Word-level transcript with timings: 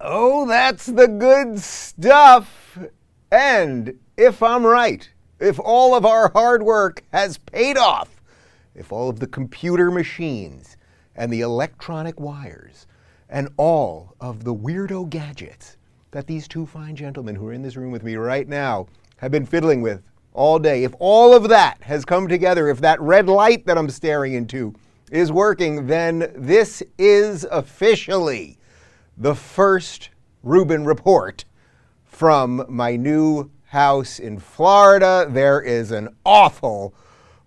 Oh, 0.00 0.46
that's 0.48 0.86
the 0.86 1.06
good 1.06 1.58
stuff. 1.58 2.78
And 3.30 3.98
if 4.16 4.42
I'm 4.42 4.64
right, 4.64 5.06
if 5.38 5.60
all 5.60 5.94
of 5.94 6.06
our 6.06 6.30
hard 6.32 6.62
work 6.62 7.02
has 7.12 7.36
paid 7.36 7.76
off, 7.76 8.22
if 8.74 8.92
all 8.92 9.10
of 9.10 9.20
the 9.20 9.26
computer 9.26 9.90
machines 9.90 10.78
and 11.14 11.30
the 11.30 11.42
electronic 11.42 12.18
wires 12.18 12.86
and 13.28 13.50
all 13.58 14.14
of 14.18 14.44
the 14.44 14.54
weirdo 14.54 15.10
gadgets 15.10 15.76
that 16.12 16.26
these 16.26 16.48
two 16.48 16.64
fine 16.64 16.96
gentlemen 16.96 17.36
who 17.36 17.46
are 17.46 17.52
in 17.52 17.62
this 17.62 17.76
room 17.76 17.92
with 17.92 18.02
me 18.02 18.16
right 18.16 18.48
now 18.48 18.86
have 19.20 19.30
been 19.30 19.46
fiddling 19.46 19.82
with 19.82 20.02
all 20.32 20.58
day, 20.58 20.84
if 20.84 20.94
all 20.98 21.34
of 21.34 21.48
that 21.50 21.82
has 21.82 22.04
come 22.04 22.26
together, 22.26 22.68
if 22.68 22.80
that 22.80 23.00
red 23.00 23.28
light 23.28 23.66
that 23.66 23.76
I'm 23.76 23.90
staring 23.90 24.32
into 24.32 24.74
is 25.10 25.30
working, 25.30 25.86
then 25.86 26.32
this 26.34 26.82
is 26.98 27.46
officially 27.50 28.58
the 29.18 29.34
first 29.34 30.10
Rubin 30.42 30.86
report 30.86 31.44
from 32.06 32.64
my 32.68 32.96
new 32.96 33.50
house 33.66 34.18
in 34.18 34.38
Florida. 34.38 35.26
There 35.28 35.60
is 35.60 35.90
an 35.90 36.08
awful 36.24 36.94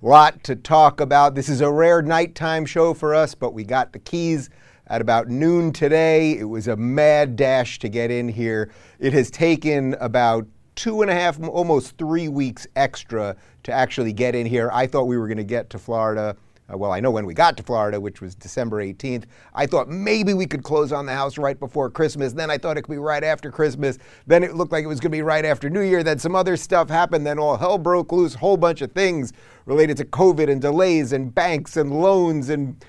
lot 0.01 0.43
to 0.43 0.55
talk 0.55 1.01
about. 1.01 1.33
This 1.33 1.49
is 1.49 1.61
a 1.61 1.71
rare 1.71 2.03
nighttime 2.03 2.65
show 2.65 2.93
for 2.93 3.15
us, 3.15 3.33
but 3.33 3.53
we 3.53 3.63
got 3.63 3.93
the 3.93 3.99
keys 3.99 4.51
at 4.87 5.01
about 5.01 5.29
noon 5.29 5.71
today. 5.71 6.37
It 6.37 6.43
was 6.43 6.67
a 6.67 6.75
mad 6.75 7.35
dash 7.35 7.79
to 7.79 7.89
get 7.89 8.11
in 8.11 8.27
here. 8.27 8.69
It 8.99 9.13
has 9.13 9.31
taken 9.31 9.95
about 9.95 10.45
two 10.75 11.01
and 11.01 11.11
a 11.11 11.13
half, 11.13 11.41
almost 11.41 11.97
three 11.97 12.27
weeks 12.27 12.67
extra 12.75 13.35
to 13.63 13.71
actually 13.71 14.13
get 14.13 14.35
in 14.35 14.45
here. 14.45 14.69
I 14.73 14.87
thought 14.87 15.05
we 15.05 15.17
were 15.17 15.27
going 15.27 15.37
to 15.37 15.43
get 15.43 15.69
to 15.71 15.79
Florida. 15.79 16.35
Uh, 16.71 16.77
well, 16.77 16.91
I 16.91 17.01
know 17.01 17.11
when 17.11 17.25
we 17.25 17.33
got 17.33 17.57
to 17.57 17.63
Florida, 17.63 17.99
which 17.99 18.21
was 18.21 18.35
December 18.35 18.83
18th. 18.83 19.25
I 19.53 19.65
thought 19.65 19.89
maybe 19.89 20.33
we 20.33 20.45
could 20.45 20.63
close 20.63 20.93
on 20.93 21.05
the 21.05 21.13
house 21.13 21.37
right 21.37 21.59
before 21.59 21.89
Christmas. 21.89 22.31
Then 22.31 22.49
I 22.49 22.57
thought 22.57 22.77
it 22.77 22.83
could 22.83 22.91
be 22.91 22.97
right 22.97 23.23
after 23.23 23.51
Christmas. 23.51 23.99
Then 24.27 24.43
it 24.43 24.55
looked 24.55 24.71
like 24.71 24.83
it 24.83 24.87
was 24.87 24.99
going 24.99 25.11
to 25.11 25.17
be 25.17 25.21
right 25.21 25.43
after 25.43 25.69
New 25.69 25.81
Year. 25.81 26.03
Then 26.03 26.19
some 26.19 26.35
other 26.35 26.55
stuff 26.55 26.89
happened. 26.89 27.25
Then 27.25 27.37
all 27.37 27.57
hell 27.57 27.77
broke 27.77 28.11
loose. 28.11 28.33
Whole 28.33 28.57
bunch 28.57 28.81
of 28.81 28.93
things 28.93 29.33
related 29.65 29.97
to 29.97 30.05
COVID 30.05 30.49
and 30.49 30.61
delays 30.61 31.11
and 31.11 31.33
banks 31.35 31.75
and 31.75 31.91
loans 31.91 32.49
and 32.49 32.83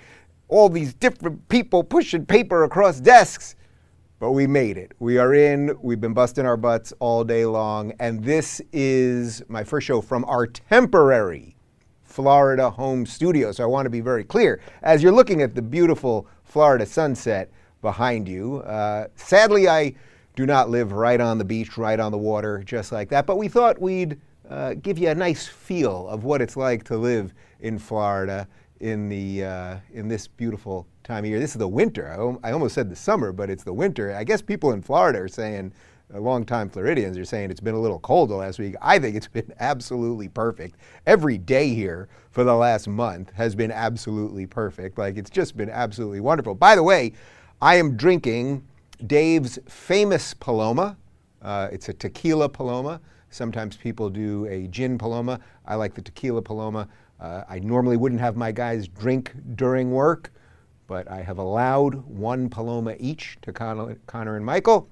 all 0.48 0.68
these 0.68 0.94
different 0.94 1.48
people 1.48 1.82
pushing 1.82 2.24
paper 2.24 2.62
across 2.62 3.00
desks. 3.00 3.56
But 4.20 4.32
we 4.32 4.46
made 4.46 4.78
it. 4.78 4.92
We 5.00 5.18
are 5.18 5.34
in. 5.34 5.76
We've 5.82 6.00
been 6.00 6.14
busting 6.14 6.46
our 6.46 6.56
butts 6.56 6.92
all 7.00 7.24
day 7.24 7.44
long. 7.44 7.92
And 7.98 8.22
this 8.22 8.60
is 8.72 9.42
my 9.48 9.64
first 9.64 9.86
show 9.86 10.00
from 10.00 10.24
our 10.26 10.46
temporary 10.46 11.56
Florida 12.04 12.70
home 12.70 13.04
studio. 13.06 13.50
So 13.50 13.64
I 13.64 13.66
want 13.66 13.86
to 13.86 13.90
be 13.90 14.00
very 14.00 14.22
clear. 14.22 14.60
As 14.82 15.02
you're 15.02 15.12
looking 15.12 15.42
at 15.42 15.54
the 15.54 15.62
beautiful 15.62 16.28
Florida 16.44 16.86
sunset 16.86 17.50
behind 17.82 18.28
you, 18.28 18.58
uh, 18.58 19.08
sadly, 19.16 19.68
I 19.68 19.94
do 20.36 20.46
not 20.46 20.70
live 20.70 20.92
right 20.92 21.20
on 21.20 21.38
the 21.38 21.44
beach, 21.44 21.76
right 21.76 21.98
on 21.98 22.12
the 22.12 22.18
water, 22.18 22.62
just 22.64 22.92
like 22.92 23.08
that. 23.08 23.26
But 23.26 23.36
we 23.36 23.48
thought 23.48 23.80
we'd 23.80 24.20
uh, 24.48 24.74
give 24.74 24.96
you 24.96 25.08
a 25.08 25.14
nice 25.14 25.46
feel 25.46 26.08
of 26.08 26.22
what 26.24 26.40
it's 26.40 26.56
like 26.56 26.84
to 26.84 26.96
live 26.96 27.34
in 27.60 27.78
Florida 27.78 28.46
in 28.80 29.08
the 29.08 29.44
uh, 29.44 29.76
in 29.92 30.08
this 30.08 30.26
beautiful 30.26 30.86
time 31.02 31.24
of 31.24 31.30
year. 31.30 31.38
This 31.38 31.52
is 31.52 31.58
the 31.58 31.68
winter. 31.68 32.38
I, 32.42 32.48
I, 32.48 32.52
almost 32.52 32.74
said 32.74 32.90
the 32.90 32.96
summer, 32.96 33.32
but 33.32 33.50
it's 33.50 33.64
the 33.64 33.72
winter. 33.72 34.14
I 34.14 34.24
guess 34.24 34.42
people 34.42 34.72
in 34.72 34.82
Florida 34.82 35.20
are 35.20 35.28
saying, 35.28 35.72
uh, 36.14 36.18
long-time 36.18 36.68
Floridians 36.68 37.16
are 37.18 37.24
saying 37.24 37.50
it's 37.50 37.60
been 37.60 37.74
a 37.74 37.80
little 37.80 37.98
cold 38.00 38.30
the 38.30 38.34
last 38.34 38.58
week. 38.58 38.74
I 38.80 38.98
think 38.98 39.16
it's 39.16 39.28
been 39.28 39.52
absolutely 39.60 40.28
perfect. 40.28 40.76
Every 41.06 41.38
day 41.38 41.74
here 41.74 42.08
for 42.30 42.44
the 42.44 42.54
last 42.54 42.88
month 42.88 43.32
has 43.34 43.54
been 43.54 43.70
absolutely 43.70 44.46
perfect. 44.46 44.98
Like 44.98 45.16
it's 45.16 45.30
just 45.30 45.56
been 45.56 45.70
absolutely 45.70 46.20
wonderful. 46.20 46.54
By 46.54 46.74
the 46.74 46.82
way, 46.82 47.12
I 47.62 47.76
am 47.76 47.96
drinking 47.96 48.66
Dave's 49.06 49.58
famous 49.68 50.34
Paloma. 50.34 50.96
Uh, 51.42 51.68
it's 51.70 51.88
a 51.88 51.92
tequila 51.92 52.48
Paloma. 52.48 53.00
Sometimes 53.30 53.76
people 53.76 54.10
do 54.10 54.46
a 54.46 54.68
gin 54.68 54.96
Paloma. 54.96 55.40
I 55.66 55.74
like 55.74 55.94
the 55.94 56.02
tequila 56.02 56.40
Paloma. 56.40 56.88
Uh, 57.20 57.44
I 57.48 57.58
normally 57.60 57.96
wouldn't 57.96 58.20
have 58.20 58.36
my 58.36 58.52
guys 58.52 58.88
drink 58.88 59.32
during 59.54 59.90
work, 59.92 60.32
but 60.86 61.10
I 61.10 61.22
have 61.22 61.38
allowed 61.38 61.94
one 62.06 62.48
Paloma 62.48 62.96
each 62.98 63.38
to 63.42 63.52
Connor, 63.52 63.96
Connor 64.06 64.36
and 64.36 64.44
Michael, 64.44 64.88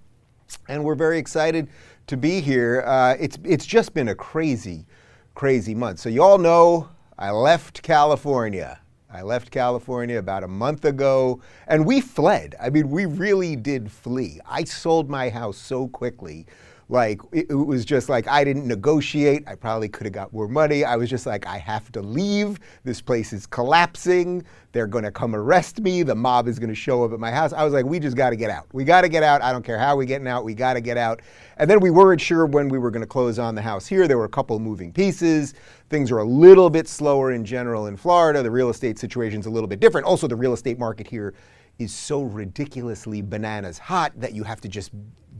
and 0.68 0.82
we're 0.84 0.94
very 0.94 1.18
excited 1.18 1.68
to 2.06 2.16
be 2.16 2.40
here. 2.40 2.82
Uh, 2.86 3.16
it's, 3.18 3.38
it's 3.44 3.66
just 3.66 3.94
been 3.94 4.08
a 4.08 4.14
crazy, 4.14 4.86
crazy 5.34 5.74
month. 5.74 5.98
So, 5.98 6.08
you 6.08 6.22
all 6.22 6.38
know 6.38 6.88
I 7.18 7.30
left 7.30 7.82
California. 7.82 8.80
I 9.12 9.20
left 9.20 9.50
California 9.50 10.18
about 10.18 10.42
a 10.42 10.48
month 10.48 10.86
ago 10.86 11.40
and 11.66 11.84
we 11.84 12.00
fled. 12.00 12.54
I 12.58 12.70
mean, 12.70 12.90
we 12.90 13.04
really 13.04 13.56
did 13.56 13.92
flee. 13.92 14.40
I 14.48 14.64
sold 14.64 15.10
my 15.10 15.28
house 15.28 15.58
so 15.58 15.86
quickly 15.88 16.46
like 16.88 17.20
it, 17.32 17.52
was 17.52 17.84
just 17.84 18.08
like 18.08 18.28
I 18.28 18.44
didn't 18.44 18.66
negotiate. 18.66 19.44
I 19.46 19.54
probably 19.54 19.88
could 19.88 20.04
have 20.04 20.12
got 20.12 20.32
more 20.32 20.48
money. 20.48 20.84
I 20.84 20.96
was 20.96 21.08
just 21.08 21.26
like, 21.26 21.46
I 21.46 21.58
have 21.58 21.90
to 21.92 22.02
leave. 22.02 22.58
This 22.84 23.00
place 23.00 23.32
is 23.32 23.46
collapsing. 23.46 24.44
They're 24.72 24.86
going 24.86 25.04
to 25.04 25.10
come 25.10 25.34
arrest 25.34 25.80
me. 25.80 26.02
The 26.02 26.14
mob 26.14 26.48
is 26.48 26.58
going 26.58 26.70
to 26.70 26.74
show 26.74 27.04
up 27.04 27.12
at 27.12 27.20
my 27.20 27.30
house. 27.30 27.52
I 27.52 27.64
was 27.64 27.72
like, 27.72 27.84
we 27.84 27.98
just 27.98 28.16
got 28.16 28.30
to 28.30 28.36
get 28.36 28.50
out. 28.50 28.66
We 28.72 28.84
got 28.84 29.02
to 29.02 29.08
get 29.08 29.22
out. 29.22 29.42
I 29.42 29.52
don't 29.52 29.64
care 29.64 29.78
how 29.78 29.96
we 29.96 30.06
getting 30.06 30.28
out. 30.28 30.44
We 30.44 30.54
got 30.54 30.74
to 30.74 30.80
get 30.80 30.96
out. 30.96 31.20
And 31.58 31.68
then 31.68 31.80
we 31.80 31.90
weren't 31.90 32.20
sure 32.20 32.46
when 32.46 32.68
we 32.68 32.78
were 32.78 32.90
going 32.90 33.02
to 33.02 33.06
close 33.06 33.38
on 33.38 33.54
the 33.54 33.62
house 33.62 33.86
here. 33.86 34.08
There 34.08 34.18
were 34.18 34.24
a 34.24 34.30
couple 34.30 34.58
moving 34.58 34.92
pieces. 34.92 35.54
Things 35.90 36.10
are 36.10 36.18
a 36.18 36.24
little 36.24 36.70
bit 36.70 36.88
slower 36.88 37.32
in 37.32 37.44
general 37.44 37.86
in 37.86 37.96
Florida. 37.96 38.42
The 38.42 38.50
real 38.50 38.70
estate 38.70 38.98
situation's 38.98 39.46
a 39.46 39.50
little 39.50 39.68
bit 39.68 39.78
different. 39.80 40.06
Also, 40.06 40.26
the 40.26 40.36
real 40.36 40.54
estate 40.54 40.78
market 40.78 41.06
here 41.06 41.34
is 41.78 41.92
so 41.92 42.22
ridiculously 42.22 43.22
bananas 43.22 43.78
hot 43.78 44.12
that 44.16 44.32
you 44.32 44.42
have 44.44 44.60
to 44.60 44.68
just 44.68 44.90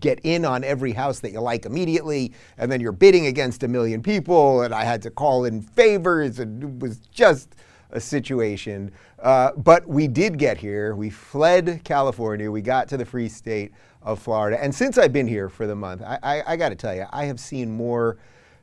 get 0.03 0.21
in 0.25 0.45
on 0.45 0.63
every 0.63 0.93
house 0.93 1.21
that 1.21 1.33
you 1.33 1.41
like 1.41 1.65
immediately, 1.65 2.33
and 2.59 2.71
then 2.71 2.83
you're 2.83 2.93
bidding 2.93 3.27
against 3.27 3.63
a 3.63 3.69
million 3.69 4.03
people, 4.03 4.61
and 4.61 4.75
I 4.75 4.85
had 4.85 5.01
to 5.03 5.11
call 5.11 5.47
in 5.47 5.63
favors, 5.63 6.39
and 6.39 6.63
it 6.63 6.79
was 6.81 6.99
just 7.11 7.55
a 7.93 8.01
situation. 8.01 8.93
Uh, 9.21 9.53
but 9.57 9.89
we 9.89 10.07
did 10.07 10.39
get 10.39 10.59
here. 10.59 10.95
We 10.95 11.09
fled 11.09 11.81
California. 11.85 12.51
We 12.51 12.61
got 12.61 12.89
to 12.89 12.97
the 12.99 13.05
free 13.07 13.29
state 13.29 13.73
of 14.03 14.19
Florida. 14.19 14.63
And 14.63 14.75
since 14.75 14.99
I've 14.99 15.13
been 15.13 15.29
here 15.29 15.49
for 15.49 15.67
the 15.67 15.77
month, 15.77 16.03
I, 16.03 16.19
I, 16.23 16.43
I 16.53 16.57
got 16.57 16.71
to 16.71 16.75
tell 16.75 16.95
you, 16.95 17.07
I 17.11 17.25
have 17.25 17.39
seen 17.41 17.71
more 17.71 18.19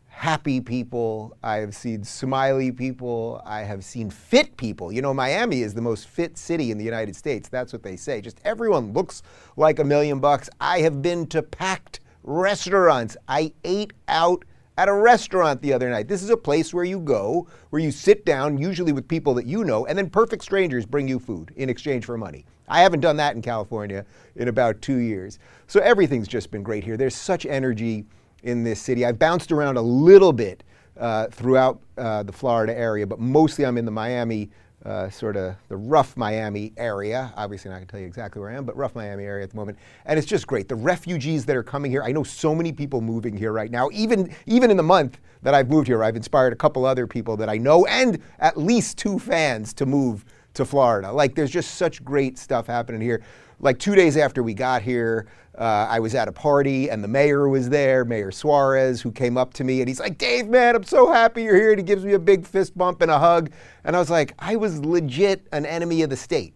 happy 0.10 0.60
people. 0.60 1.38
I 1.44 1.58
have 1.58 1.74
seen 1.74 2.04
smiley 2.04 2.72
people. 2.72 3.42
I 3.46 3.62
have 3.62 3.86
seen 3.86 4.10
fit 4.10 4.58
people. 4.58 4.92
You 4.92 5.02
know, 5.02 5.14
Miami 5.14 5.62
is 5.62 5.74
the 5.74 5.82
most 5.82 6.08
fit 6.08 6.38
city 6.38 6.72
in 6.72 6.78
the 6.78 6.84
United 6.84 7.16
States. 7.16 7.48
That's 7.48 7.72
what 7.72 7.84
they 7.84 7.96
say. 7.96 8.20
Just 8.20 8.42
everyone 8.44 8.92
looks 8.92 9.24
like 9.56 9.80
a 9.80 9.84
million 9.84 10.20
bucks. 10.20 10.50
I 10.60 10.80
have 10.80 11.02
been 11.02 11.26
to 11.28 11.42
packed 11.42 12.02
restaurants. 12.24 13.16
I 13.28 13.54
ate 13.64 13.94
out 14.08 14.44
at 14.78 14.90
a 14.90 14.94
restaurant 14.94 15.62
the 15.62 15.74
other 15.74 15.90
night. 15.90 16.08
This 16.08 16.24
is 16.24 16.30
a 16.30 16.38
place 16.38 16.74
where 16.74 16.86
you 16.86 17.00
go, 17.00 17.48
where 17.70 17.82
you 17.82 17.92
sit 17.92 18.26
down, 18.26 18.58
usually 18.58 18.92
with 18.92 19.08
people 19.08 19.34
that 19.36 19.46
you 19.46 19.64
know, 19.64 19.86
and 19.86 19.98
then 19.98 20.10
perfect 20.10 20.44
strangers 20.44 20.86
bring 20.86 21.08
you 21.08 21.20
food 21.20 21.54
in 21.56 21.70
exchange 21.70 22.06
for 22.06 22.18
money. 22.18 22.46
I 22.70 22.82
haven't 22.82 23.00
done 23.00 23.18
that 23.18 23.36
in 23.36 23.42
California 23.42 24.06
in 24.36 24.48
about 24.48 24.82
two 24.82 24.98
years. 24.98 25.40
So 25.68 25.80
everything's 25.80 26.28
just 26.28 26.52
been 26.52 26.64
great 26.64 26.84
here. 26.84 26.98
There's 26.98 27.16
such 27.16 27.46
energy 27.46 28.06
in 28.44 28.64
this 28.64 28.82
city. 28.82 29.06
I've 29.06 29.20
bounced 29.20 29.52
around 29.52 29.78
a 29.78 29.82
little 29.82 30.34
bit 30.34 30.64
uh, 30.98 31.28
throughout 31.28 31.80
uh, 31.98 32.24
the 32.24 32.32
Florida 32.32 32.78
area, 32.78 33.08
but 33.08 33.20
mostly 33.20 33.66
I'm 33.66 33.78
in 33.78 33.86
the 33.86 33.92
Miami, 33.92 34.50
uh, 34.86 35.10
sort 35.10 35.38
of 35.38 35.56
the 35.68 35.78
rough 35.78 36.16
Miami 36.18 36.74
area. 36.78 37.34
Obviously, 37.36 37.72
not 37.72 37.80
to 37.80 37.86
tell 37.86 38.00
you 38.00 38.06
exactly 38.06 38.42
where 38.42 38.50
I 38.50 38.56
am, 38.56 38.66
but 38.66 38.76
rough 38.76 38.96
Miami 38.96 39.24
area 39.24 39.44
at 39.44 39.52
the 39.52 39.56
moment. 39.56 39.78
And 40.06 40.18
it's 40.18 40.28
just 40.28 40.48
great. 40.48 40.68
The 40.68 40.76
refugees 40.76 41.46
that 41.46 41.56
are 41.56 41.64
coming 41.64 41.92
here, 41.92 42.04
I 42.04 42.12
know 42.12 42.24
so 42.24 42.54
many 42.54 42.72
people 42.72 43.02
moving 43.02 43.36
here 43.36 43.52
right 43.52 43.72
now. 43.72 43.90
Even, 43.92 44.34
even 44.46 44.72
in 44.72 44.78
the 44.78 44.84
month 44.84 45.20
that 45.42 45.54
I've 45.54 45.70
moved 45.70 45.88
here, 45.88 46.04
I've 46.04 46.16
inspired 46.16 46.54
a 46.54 46.58
couple 46.58 46.86
other 46.86 47.08
people 47.08 47.38
that 47.38 47.50
I 47.50 47.58
know 47.58 47.86
and 47.86 48.20
at 48.40 48.58
least 48.58 48.98
two 48.98 49.20
fans 49.20 49.74
to 49.76 49.86
move 49.86 50.26
to 50.54 50.66
Florida. 50.66 51.12
Like, 51.12 51.36
there's 51.36 51.52
just 51.52 51.76
such 51.76 52.04
great 52.04 52.38
stuff 52.38 52.68
happening 52.68 53.02
here. 53.02 53.24
Like, 53.60 53.80
two 53.80 53.96
days 53.96 54.18
after 54.18 54.42
we 54.42 54.54
got 54.54 54.82
here, 54.82 55.28
uh, 55.58 55.88
I 55.90 56.00
was 56.00 56.16
at 56.16 56.30
a 56.30 56.32
party 56.32 56.90
and 56.90 57.04
the 57.04 57.08
mayor 57.08 57.50
was 57.50 57.70
there, 57.70 58.06
Mayor 58.06 58.32
Suarez, 58.32 59.02
who 59.02 59.12
came 59.12 59.38
up 59.38 59.54
to 59.56 59.66
me 59.66 59.82
and 59.82 59.90
he's 59.90 60.00
like, 60.00 60.18
Dave, 60.18 60.48
man, 60.48 60.76
I'm 60.76 60.84
so 60.84 61.12
happy 61.12 61.44
you're 61.44 61.56
here. 61.56 61.72
And 61.72 61.80
he 61.80 61.84
gives 61.84 62.06
me 62.06 62.14
a 62.14 62.20
big 62.20 62.48
fist 62.48 62.78
bump 62.78 63.02
and 63.02 63.12
a 63.12 63.20
hug. 63.20 63.52
And 63.84 63.96
I 63.96 64.00
was 64.00 64.10
like, 64.10 64.34
I 64.40 64.56
was 64.56 64.80
legit 64.86 65.48
an 65.52 65.66
enemy 65.66 66.02
of 66.02 66.10
the 66.10 66.16
state 66.16 66.54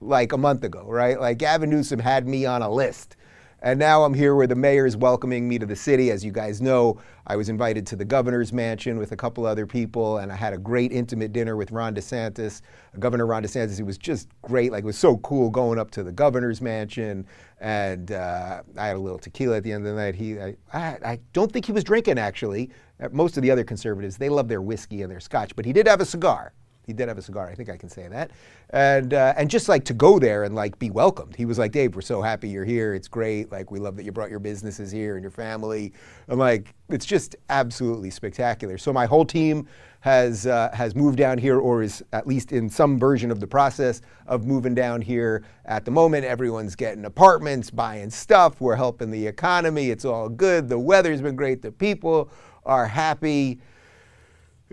like 0.00 0.32
a 0.32 0.38
month 0.38 0.64
ago, 0.64 0.84
right? 0.88 1.20
Like 1.20 1.38
Gavin 1.38 1.70
Newsom 1.70 2.00
had 2.00 2.26
me 2.26 2.44
on 2.44 2.62
a 2.62 2.70
list. 2.70 3.16
And 3.64 3.78
now 3.78 4.02
I'm 4.02 4.12
here 4.12 4.34
where 4.34 4.48
the 4.48 4.56
mayor 4.56 4.86
is 4.86 4.96
welcoming 4.96 5.48
me 5.48 5.56
to 5.60 5.66
the 5.66 5.76
city. 5.76 6.10
As 6.10 6.24
you 6.24 6.32
guys 6.32 6.60
know, 6.60 7.00
I 7.28 7.36
was 7.36 7.48
invited 7.48 7.86
to 7.86 7.96
the 7.96 8.04
governor's 8.04 8.52
mansion 8.52 8.98
with 8.98 9.12
a 9.12 9.16
couple 9.16 9.46
other 9.46 9.68
people, 9.68 10.18
and 10.18 10.32
I 10.32 10.34
had 10.34 10.52
a 10.52 10.58
great 10.58 10.90
intimate 10.90 11.32
dinner 11.32 11.54
with 11.54 11.70
Ron 11.70 11.94
DeSantis. 11.94 12.60
Governor 12.98 13.24
Ron 13.24 13.44
DeSantis, 13.44 13.78
it 13.78 13.84
was 13.84 13.98
just 13.98 14.28
great. 14.42 14.72
Like, 14.72 14.82
it 14.82 14.86
was 14.86 14.98
so 14.98 15.18
cool 15.18 15.48
going 15.48 15.78
up 15.78 15.92
to 15.92 16.02
the 16.02 16.10
governor's 16.10 16.60
mansion. 16.60 17.24
And 17.60 18.10
uh, 18.10 18.62
I 18.76 18.88
had 18.88 18.96
a 18.96 18.98
little 18.98 19.20
tequila 19.20 19.58
at 19.58 19.62
the 19.62 19.70
end 19.70 19.86
of 19.86 19.94
the 19.94 20.00
night. 20.00 20.16
He, 20.16 20.40
I, 20.40 20.56
I 20.72 21.20
don't 21.32 21.52
think 21.52 21.64
he 21.64 21.70
was 21.70 21.84
drinking, 21.84 22.18
actually. 22.18 22.70
Most 23.12 23.36
of 23.36 23.44
the 23.44 23.50
other 23.52 23.62
conservatives, 23.62 24.16
they 24.16 24.28
love 24.28 24.48
their 24.48 24.60
whiskey 24.60 25.02
and 25.02 25.10
their 25.10 25.20
scotch, 25.20 25.54
but 25.54 25.64
he 25.64 25.72
did 25.72 25.86
have 25.86 26.00
a 26.00 26.04
cigar. 26.04 26.52
He 26.86 26.92
did 26.92 27.08
have 27.08 27.18
a 27.18 27.22
cigar. 27.22 27.48
I 27.48 27.54
think 27.54 27.68
I 27.68 27.76
can 27.76 27.88
say 27.88 28.08
that. 28.08 28.30
And 28.70 29.14
uh, 29.14 29.34
and 29.36 29.48
just 29.48 29.68
like 29.68 29.84
to 29.84 29.94
go 29.94 30.18
there 30.18 30.44
and 30.44 30.54
like 30.54 30.78
be 30.78 30.90
welcomed. 30.90 31.36
He 31.36 31.44
was 31.44 31.58
like, 31.58 31.72
Dave, 31.72 31.94
we're 31.94 32.00
so 32.00 32.22
happy 32.22 32.48
you're 32.48 32.64
here. 32.64 32.94
It's 32.94 33.08
great. 33.08 33.52
Like 33.52 33.70
we 33.70 33.78
love 33.78 33.96
that 33.96 34.04
you 34.04 34.12
brought 34.12 34.30
your 34.30 34.40
businesses 34.40 34.90
here 34.90 35.14
and 35.14 35.22
your 35.22 35.30
family. 35.30 35.92
I'm 36.28 36.38
like, 36.38 36.74
it's 36.88 37.06
just 37.06 37.36
absolutely 37.50 38.10
spectacular. 38.10 38.78
So 38.78 38.92
my 38.92 39.06
whole 39.06 39.24
team 39.24 39.68
has 40.00 40.48
uh, 40.48 40.68
has 40.74 40.96
moved 40.96 41.16
down 41.16 41.38
here, 41.38 41.60
or 41.60 41.82
is 41.82 42.02
at 42.12 42.26
least 42.26 42.50
in 42.50 42.68
some 42.68 42.98
version 42.98 43.30
of 43.30 43.38
the 43.38 43.46
process 43.46 44.00
of 44.26 44.44
moving 44.44 44.74
down 44.74 45.00
here. 45.00 45.44
At 45.64 45.84
the 45.84 45.92
moment, 45.92 46.24
everyone's 46.24 46.74
getting 46.74 47.04
apartments, 47.04 47.70
buying 47.70 48.10
stuff. 48.10 48.60
We're 48.60 48.74
helping 48.74 49.12
the 49.12 49.24
economy. 49.24 49.90
It's 49.90 50.04
all 50.04 50.28
good. 50.28 50.68
The 50.68 50.78
weather's 50.78 51.22
been 51.22 51.36
great. 51.36 51.62
The 51.62 51.70
people 51.70 52.30
are 52.66 52.86
happy. 52.86 53.60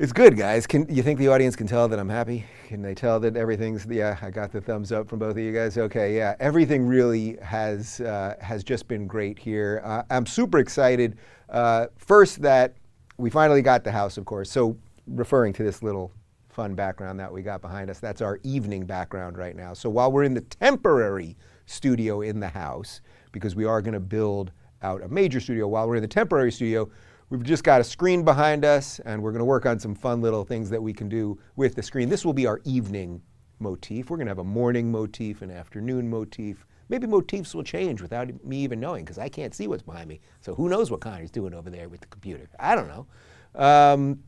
It's 0.01 0.13
good, 0.13 0.37
guys. 0.37 0.65
Can 0.65 0.87
you 0.87 1.03
think 1.03 1.19
the 1.19 1.27
audience 1.27 1.57
can 1.57 1.67
tell 1.67 1.89
that 1.89 1.99
I'm 1.99 2.07
happy? 2.07 2.45
Can 2.69 2.81
they 2.81 2.95
tell 2.95 3.19
that 3.19 3.35
everything's? 3.35 3.85
Yeah, 3.85 4.17
I 4.21 4.29
got 4.29 4.49
the 4.49 4.61
thumbs 4.61 4.93
up 4.93 5.09
from 5.09 5.19
both 5.19 5.31
of 5.31 5.39
you 5.39 5.51
guys. 5.51 5.77
Okay, 5.77 6.15
yeah, 6.15 6.35
everything 6.39 6.87
really 6.87 7.35
has 7.41 7.99
uh, 7.99 8.35
has 8.39 8.63
just 8.63 8.87
been 8.87 9.07
great 9.07 9.37
here. 9.37 9.81
Uh, 9.83 10.03
I'm 10.09 10.25
super 10.25 10.59
excited. 10.59 11.17
Uh, 11.49 11.87
first, 11.97 12.41
that 12.43 12.75
we 13.17 13.29
finally 13.29 13.61
got 13.61 13.83
the 13.83 13.91
house, 13.91 14.17
of 14.17 14.23
course. 14.23 14.49
So, 14.49 14.77
referring 15.05 15.51
to 15.51 15.63
this 15.63 15.83
little 15.83 16.13
fun 16.47 16.75
background 16.75 17.19
that 17.19 17.33
we 17.33 17.41
got 17.41 17.59
behind 17.59 17.89
us, 17.89 17.99
that's 17.99 18.21
our 18.21 18.39
evening 18.43 18.85
background 18.85 19.37
right 19.37 19.57
now. 19.57 19.73
So 19.73 19.89
while 19.89 20.13
we're 20.13 20.23
in 20.23 20.33
the 20.33 20.39
temporary 20.39 21.35
studio 21.65 22.21
in 22.21 22.39
the 22.39 22.47
house, 22.47 23.01
because 23.33 23.53
we 23.53 23.65
are 23.65 23.81
going 23.81 23.95
to 23.95 23.99
build 23.99 24.53
out 24.81 25.03
a 25.03 25.09
major 25.09 25.41
studio, 25.41 25.67
while 25.67 25.89
we're 25.89 25.97
in 25.97 26.01
the 26.01 26.07
temporary 26.07 26.53
studio 26.53 26.89
We've 27.29 27.43
just 27.43 27.63
got 27.63 27.79
a 27.79 27.83
screen 27.83 28.23
behind 28.23 28.65
us, 28.65 28.99
and 29.05 29.21
we're 29.21 29.31
going 29.31 29.39
to 29.39 29.45
work 29.45 29.67
on 29.67 29.79
some 29.79 29.93
fun 29.93 30.19
little 30.19 30.43
things 30.43 30.67
that 30.71 30.81
we 30.81 30.93
can 30.93 31.07
do 31.07 31.37
with 31.55 31.75
the 31.75 31.83
screen. 31.83 32.09
This 32.09 32.25
will 32.25 32.33
be 32.33 32.47
our 32.47 32.59
evening 32.63 33.21
motif. 33.59 34.09
We're 34.09 34.17
going 34.17 34.25
to 34.25 34.31
have 34.31 34.39
a 34.39 34.43
morning 34.43 34.91
motif, 34.91 35.43
an 35.43 35.51
afternoon 35.51 36.09
motif. 36.09 36.65
Maybe 36.89 37.05
motifs 37.05 37.53
will 37.53 37.63
change 37.63 38.01
without 38.01 38.43
me 38.43 38.57
even 38.57 38.79
knowing 38.79 39.05
because 39.05 39.19
I 39.19 39.29
can't 39.29 39.53
see 39.53 39.67
what's 39.67 39.83
behind 39.83 40.09
me. 40.09 40.21
So 40.41 40.55
who 40.55 40.69
knows 40.69 40.89
what 40.89 41.01
Connor's 41.01 41.29
doing 41.29 41.53
over 41.53 41.69
there 41.69 41.87
with 41.87 42.01
the 42.01 42.07
computer? 42.07 42.49
I 42.59 42.73
don't 42.73 42.87
know. 42.87 43.05
Um, 43.53 44.23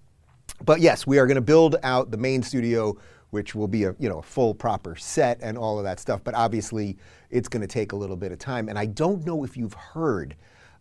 but 0.64 0.80
yes, 0.80 1.08
we 1.08 1.18
are 1.18 1.26
going 1.26 1.36
to 1.36 1.42
build 1.42 1.78
out 1.82 2.12
the 2.12 2.18
main 2.18 2.44
studio, 2.44 2.96
which 3.32 3.56
will 3.56 3.68
be 3.68 3.86
a 3.86 3.96
you 3.98 4.10
know 4.10 4.20
a 4.20 4.24
full 4.24 4.54
proper 4.54 4.96
set 4.96 5.40
and 5.42 5.58
all 5.58 5.80
of 5.80 5.86
that 5.86 6.00
stuff. 6.00 6.24
But 6.24 6.36
obviously, 6.36 6.98
it's 7.32 7.48
going 7.48 7.62
to 7.62 7.68
take 7.68 7.94
a 7.94 7.96
little 7.96 8.16
bit 8.16 8.32
of 8.32 8.38
time. 8.38 8.70
And 8.70 8.78
I 8.78 8.86
don't 8.86 9.26
know 9.26 9.44
if 9.44 9.58
you've 9.58 9.74
heard 9.74 10.36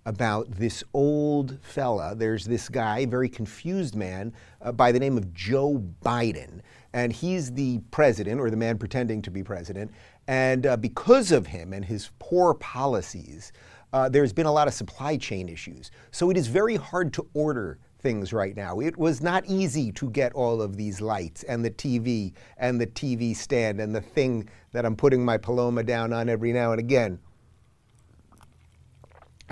about 0.07 0.51
this 0.51 0.83
old 0.95 1.59
fella. 1.63 2.15
There's 2.15 2.45
this 2.45 2.69
guy, 2.69 3.07
very 3.07 3.29
confused 3.29 3.95
man, 3.95 4.33
uh, 4.63 4.73
by 4.73 4.93
the 4.93 5.01
name 5.01 5.17
of 5.17 5.33
Joe 5.35 5.83
Biden. 6.05 6.61
And 6.93 7.13
he's 7.13 7.53
the 7.53 7.79
president, 7.91 8.41
or 8.41 8.51
the 8.51 8.57
man 8.57 8.79
pretending 8.79 9.23
to 9.23 9.31
be 9.31 9.43
president. 9.43 9.91
And 10.27 10.67
uh, 10.67 10.77
because 10.77 11.33
of 11.33 11.47
him 11.47 11.73
and 11.73 11.85
his 11.85 12.11
poor 12.19 12.55
policies, 12.55 13.53
uh, 13.93 14.09
there's 14.09 14.33
been 14.33 14.47
a 14.47 14.53
lot 14.53 14.69
of 14.69 14.75
supply 14.75 15.17
chain 15.17 15.49
issues. 15.49 15.91
So 16.11 16.31
it 16.31 16.37
is 16.37 16.47
very 16.47 16.77
hard 16.77 17.13
to 17.15 17.27
order 17.35 17.79
things 18.01 18.33
right 18.33 18.57
now. 18.57 18.81
It 18.81 18.97
was 18.97 19.21
not 19.21 19.45
easy 19.47 19.93
to 19.93 20.11
get 20.11 20.33
all 20.33 20.63
of 20.63 20.77
these 20.77 21.01
lights 21.01 21.43
and 21.45 21.65
the 21.65 21.71
TV 21.71 22.33
and 22.57 22.81
the 22.81 22.87
TV 22.87 23.37
stand 23.37 23.81
and 23.81 23.95
the 23.95 24.01
thing 24.01 24.49
that 24.73 24.87
I'm 24.87 24.97
putting 24.97 25.25
my 25.25 25.37
Paloma 25.37 25.83
down 25.83 26.13
on 26.13 26.29
every 26.29 26.53
now 26.53 26.73
and 26.73 26.81
again. 26.81 27.19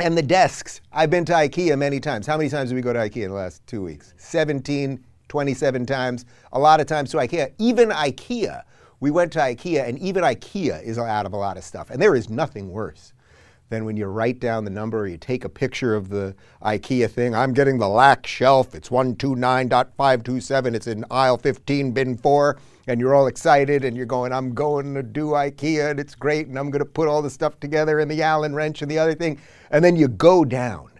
And 0.00 0.16
the 0.16 0.22
desks. 0.22 0.80
I've 0.92 1.10
been 1.10 1.24
to 1.24 1.32
IKEA 1.32 1.76
many 1.76 1.98
times. 1.98 2.24
How 2.24 2.36
many 2.36 2.48
times 2.48 2.70
did 2.70 2.76
we 2.76 2.82
go 2.82 2.92
to 2.92 3.00
IKEA 3.00 3.24
in 3.24 3.30
the 3.30 3.36
last 3.36 3.66
two 3.66 3.82
weeks? 3.82 4.14
17, 4.16 5.04
27 5.26 5.86
times. 5.86 6.24
A 6.52 6.58
lot 6.58 6.80
of 6.80 6.86
times 6.86 7.10
to 7.10 7.16
IKEA. 7.16 7.52
Even 7.58 7.88
IKEA. 7.88 8.62
We 9.00 9.10
went 9.10 9.32
to 9.32 9.40
IKEA, 9.40 9.88
and 9.88 9.98
even 9.98 10.22
IKEA 10.22 10.80
is 10.84 10.98
out 10.98 11.26
of 11.26 11.32
a 11.32 11.36
lot 11.36 11.56
of 11.56 11.64
stuff. 11.64 11.90
And 11.90 12.00
there 12.00 12.14
is 12.14 12.30
nothing 12.30 12.70
worse 12.70 13.12
than 13.68 13.84
when 13.84 13.96
you 13.96 14.06
write 14.06 14.40
down 14.40 14.64
the 14.64 14.70
number 14.70 15.00
or 15.00 15.06
you 15.06 15.18
take 15.18 15.44
a 15.44 15.48
picture 15.48 15.94
of 15.94 16.08
the 16.08 16.34
IKEA 16.62 17.10
thing. 17.10 17.34
I'm 17.34 17.52
getting 17.52 17.78
the 17.78 17.88
Lack 17.88 18.26
shelf. 18.26 18.74
It's 18.74 18.88
129.527. 18.88 20.74
It's 20.74 20.86
in 20.86 21.04
aisle 21.10 21.38
15, 21.38 21.92
bin 21.92 22.16
4 22.16 22.58
and 22.86 23.00
you're 23.00 23.14
all 23.14 23.26
excited 23.26 23.84
and 23.84 23.96
you're 23.96 24.06
going, 24.06 24.32
I'm 24.32 24.54
going 24.54 24.94
to 24.94 25.02
do 25.02 25.28
IKEA 25.28 25.90
and 25.90 26.00
it's 26.00 26.14
great 26.14 26.48
and 26.48 26.58
I'm 26.58 26.70
going 26.70 26.80
to 26.80 26.90
put 26.90 27.06
all 27.06 27.20
the 27.20 27.30
stuff 27.30 27.60
together 27.60 28.00
and 28.00 28.10
the 28.10 28.22
Allen 28.22 28.54
wrench 28.54 28.80
and 28.80 28.90
the 28.90 28.98
other 28.98 29.14
thing. 29.14 29.38
And 29.70 29.84
then 29.84 29.94
you 29.94 30.08
go 30.08 30.44
down 30.44 30.90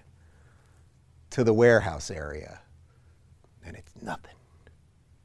to 1.31 1.43
the 1.43 1.55
warehouse 1.55 2.11
area 2.11 2.61
and 3.65 3.75
it's 3.75 3.93
nothing. 4.03 4.35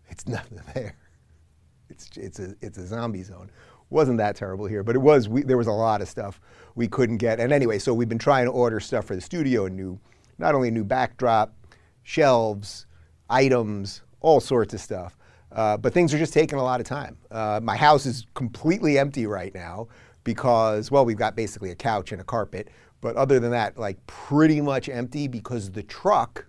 It's 0.10 0.26
nothing 0.28 0.62
there. 0.74 0.96
It's, 1.90 2.10
it's, 2.16 2.40
a, 2.40 2.56
it's 2.62 2.78
a 2.78 2.88
zombie 2.88 3.24
zone. 3.24 3.52
Wasn't 3.94 4.18
that 4.18 4.36
terrible 4.36 4.66
here, 4.66 4.84
but 4.84 4.96
it 4.96 5.00
was, 5.00 5.30
we, 5.30 5.44
there 5.44 5.58
was 5.58 5.68
a 5.68 5.72
lot 5.72 6.02
of 6.02 6.10
stuff 6.10 6.42
we 6.74 6.88
couldn't 6.88 7.18
get. 7.18 7.40
And 7.40 7.54
anyway, 7.54 7.78
so 7.78 7.94
we've 7.94 8.10
been 8.10 8.18
trying 8.18 8.46
to 8.46 8.52
order 8.52 8.80
stuff 8.80 9.06
for 9.06 9.16
the 9.16 9.22
studio, 9.22 9.66
a 9.66 9.70
new, 9.70 10.00
not 10.40 10.56
only 10.56 10.70
a 10.70 10.72
new 10.72 10.84
backdrop, 10.84 11.54
shelves, 12.02 12.88
items, 13.30 14.02
all 14.20 14.40
sorts 14.40 14.74
of 14.74 14.82
stuff. 14.82 15.16
Uh, 15.52 15.78
but 15.78 15.94
things 15.94 16.12
are 16.12 16.18
just 16.18 16.34
taking 16.34 16.58
a 16.58 16.64
lot 16.64 16.80
of 16.80 16.88
time. 16.88 17.16
Uh, 17.30 17.60
my 17.62 17.78
house 17.78 18.08
is 18.08 18.26
completely 18.34 18.98
empty 18.98 19.28
right 19.28 19.54
now 19.54 19.88
because, 20.24 20.90
well, 20.90 21.06
we've 21.06 21.18
got 21.18 21.36
basically 21.36 21.70
a 21.70 21.76
couch 21.76 22.12
and 22.12 22.20
a 22.20 22.24
carpet. 22.24 22.70
But 23.00 23.16
other 23.16 23.40
than 23.40 23.52
that, 23.52 23.78
like 23.78 24.04
pretty 24.08 24.60
much 24.60 24.90
empty 24.90 25.28
because 25.28 25.70
the 25.70 25.84
truck 25.84 26.48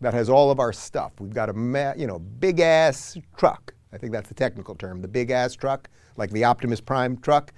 that 0.00 0.14
has 0.14 0.30
all 0.30 0.50
of 0.50 0.60
our 0.60 0.72
stuff, 0.72 1.12
we've 1.20 1.34
got 1.34 1.50
a 1.50 1.94
you 1.98 2.06
know 2.06 2.20
big 2.20 2.60
ass 2.60 3.18
truck. 3.36 3.74
I 3.92 3.98
think 3.98 4.12
that's 4.12 4.28
the 4.28 4.34
technical 4.34 4.74
term. 4.74 5.02
The 5.02 5.08
big 5.08 5.30
ass 5.30 5.54
truck, 5.54 5.90
like 6.16 6.30
the 6.30 6.44
Optimus 6.44 6.80
Prime 6.80 7.16
truck, 7.18 7.52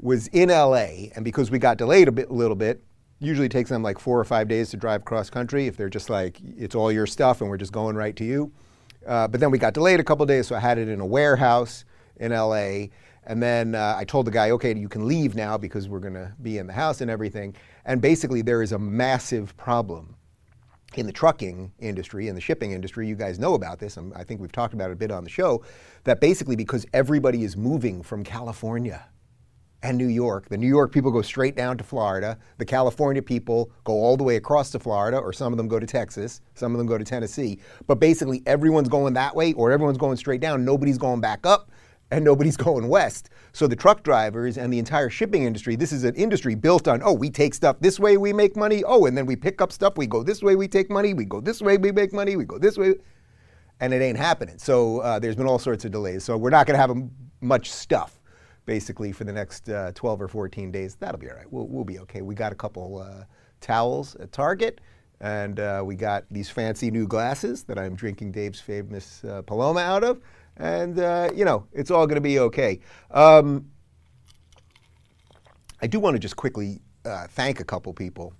was 0.00 0.26
in 0.28 0.48
LA, 0.48 1.08
and 1.14 1.24
because 1.24 1.50
we 1.50 1.58
got 1.58 1.78
delayed 1.78 2.08
a 2.08 2.12
bit, 2.12 2.28
a 2.28 2.32
little 2.32 2.56
bit, 2.56 2.82
usually 3.20 3.48
takes 3.48 3.70
them 3.70 3.82
like 3.82 3.98
four 3.98 4.18
or 4.18 4.24
five 4.24 4.48
days 4.48 4.70
to 4.70 4.76
drive 4.76 5.04
cross 5.04 5.30
country. 5.30 5.66
If 5.66 5.76
they're 5.76 5.88
just 5.88 6.10
like 6.10 6.38
it's 6.42 6.74
all 6.74 6.90
your 6.92 7.06
stuff 7.06 7.40
and 7.40 7.48
we're 7.48 7.56
just 7.56 7.72
going 7.72 7.96
right 7.96 8.14
to 8.16 8.24
you. 8.24 8.52
Uh, 9.06 9.28
but 9.28 9.40
then 9.40 9.50
we 9.50 9.58
got 9.58 9.74
delayed 9.74 10.00
a 10.00 10.04
couple 10.04 10.24
days, 10.26 10.46
so 10.46 10.56
I 10.56 10.60
had 10.60 10.78
it 10.78 10.88
in 10.88 11.00
a 11.00 11.06
warehouse 11.06 11.84
in 12.16 12.32
LA. 12.32 12.86
And 13.26 13.42
then 13.42 13.74
uh, 13.74 13.94
I 13.96 14.04
told 14.04 14.26
the 14.26 14.30
guy, 14.30 14.50
okay, 14.50 14.74
you 14.76 14.88
can 14.88 15.06
leave 15.06 15.34
now 15.34 15.56
because 15.56 15.88
we're 15.88 16.00
going 16.00 16.14
to 16.14 16.32
be 16.42 16.58
in 16.58 16.66
the 16.66 16.72
house 16.72 17.00
and 17.00 17.10
everything. 17.10 17.54
And 17.86 18.00
basically, 18.00 18.42
there 18.42 18.62
is 18.62 18.72
a 18.72 18.78
massive 18.78 19.56
problem 19.56 20.13
in 20.98 21.06
the 21.06 21.12
trucking 21.12 21.72
industry, 21.78 22.28
in 22.28 22.34
the 22.34 22.40
shipping 22.40 22.72
industry. 22.72 23.06
You 23.06 23.14
guys 23.14 23.38
know 23.38 23.54
about 23.54 23.78
this. 23.78 23.98
I 24.14 24.24
think 24.24 24.40
we've 24.40 24.52
talked 24.52 24.74
about 24.74 24.90
it 24.90 24.94
a 24.94 24.96
bit 24.96 25.10
on 25.10 25.24
the 25.24 25.30
show. 25.30 25.64
That 26.04 26.20
basically, 26.20 26.56
because 26.56 26.86
everybody 26.92 27.44
is 27.44 27.56
moving 27.56 28.02
from 28.02 28.24
California 28.24 29.06
and 29.82 29.98
New 29.98 30.06
York. 30.06 30.48
The 30.48 30.56
New 30.56 30.66
York 30.66 30.92
people 30.92 31.10
go 31.10 31.20
straight 31.20 31.56
down 31.56 31.76
to 31.76 31.84
Florida. 31.84 32.38
The 32.56 32.64
California 32.64 33.20
people 33.20 33.70
go 33.84 33.92
all 33.92 34.16
the 34.16 34.24
way 34.24 34.36
across 34.36 34.70
to 34.70 34.78
Florida, 34.78 35.18
or 35.18 35.32
some 35.32 35.52
of 35.52 35.58
them 35.58 35.68
go 35.68 35.78
to 35.78 35.86
Texas, 35.86 36.40
some 36.54 36.72
of 36.72 36.78
them 36.78 36.86
go 36.86 36.96
to 36.96 37.04
Tennessee. 37.04 37.58
But 37.86 37.96
basically, 37.96 38.42
everyone's 38.46 38.88
going 38.88 39.12
that 39.12 39.36
way, 39.36 39.52
or 39.52 39.70
everyone's 39.70 39.98
going 39.98 40.16
straight 40.16 40.40
down. 40.40 40.64
Nobody's 40.64 40.96
going 40.96 41.20
back 41.20 41.44
up, 41.44 41.70
and 42.10 42.24
nobody's 42.24 42.56
going 42.68 42.88
west. 42.88 43.30
So 43.52 43.66
the 43.66 43.76
truck 43.76 44.02
drivers 44.02 44.58
and 44.58 44.72
the 44.72 44.78
entire 44.78 45.10
shipping 45.10 45.44
industry, 45.44 45.76
this 45.76 45.92
is 45.92 46.04
an 46.04 46.14
industry 46.14 46.54
built 46.54 46.88
on, 46.88 47.02
oh, 47.02 47.12
we 47.12 47.30
take 47.30 47.54
stuff 47.54 47.76
this 47.80 48.00
way, 48.00 48.16
we 48.16 48.32
make 48.32 48.56
money. 48.56 48.82
Oh, 48.84 49.06
and 49.06 49.16
then 49.16 49.26
we 49.26 49.36
pick 49.36 49.60
up 49.60 49.72
stuff, 49.72 49.96
we 49.96 50.06
go 50.06 50.22
this 50.22 50.42
way, 50.42 50.56
we 50.56 50.68
take 50.68 50.90
money. 50.90 51.14
We 51.14 51.24
go 51.24 51.40
this 51.40 51.60
way, 51.60 51.76
we 51.76 51.92
make 51.92 52.12
money. 52.12 52.36
We 52.36 52.44
go 52.44 52.58
this 52.58 52.76
way. 52.76 52.94
And 53.80 53.92
it 53.92 54.02
ain't 54.02 54.18
happening. 54.18 54.58
So 54.58 55.00
uh, 55.00 55.18
there's 55.18 55.36
been 55.36 55.46
all 55.46 55.58
sorts 55.58 55.84
of 55.84 55.90
delays. 55.90 56.24
So 56.24 56.36
we're 56.36 56.50
not 56.50 56.66
going 56.66 56.78
to 56.78 56.80
have 56.80 56.96
much 57.40 57.70
stuff 57.70 58.20
basically 58.66 59.12
for 59.12 59.24
the 59.24 59.32
next 59.32 59.68
uh, 59.68 59.92
12 59.94 60.22
or 60.22 60.28
14 60.28 60.70
days. 60.70 60.96
That'll 60.96 61.20
be 61.20 61.30
all 61.30 61.36
right. 61.36 61.50
We'll, 61.50 61.66
we'll 61.66 61.84
be 61.84 61.98
okay. 62.00 62.22
We 62.22 62.34
got 62.34 62.52
a 62.52 62.54
couple 62.54 62.98
uh, 62.98 63.24
towels 63.60 64.14
at 64.16 64.32
Target, 64.32 64.80
and 65.20 65.60
uh, 65.60 65.82
we 65.84 65.96
got 65.96 66.24
these 66.30 66.50
fancy 66.50 66.90
new 66.90 67.06
glasses 67.06 67.64
that 67.64 67.78
I'm 67.78 67.94
drinking 67.94 68.32
Dave's 68.32 68.60
famous 68.60 69.24
uh, 69.24 69.42
Paloma 69.42 69.80
out 69.80 70.04
of. 70.04 70.20
And, 70.56 70.98
uh, 70.98 71.30
you 71.34 71.44
know, 71.44 71.66
it's 71.72 71.90
all 71.90 72.06
going 72.06 72.16
to 72.16 72.20
be 72.20 72.38
okay. 72.38 72.80
Um, 73.10 73.70
I 75.82 75.86
do 75.86 76.00
want 76.00 76.14
to 76.14 76.18
just 76.20 76.36
quickly 76.36 76.80
uh, 77.04 77.26
thank 77.28 77.60
a 77.60 77.64
couple 77.64 77.92
people. 77.92 78.32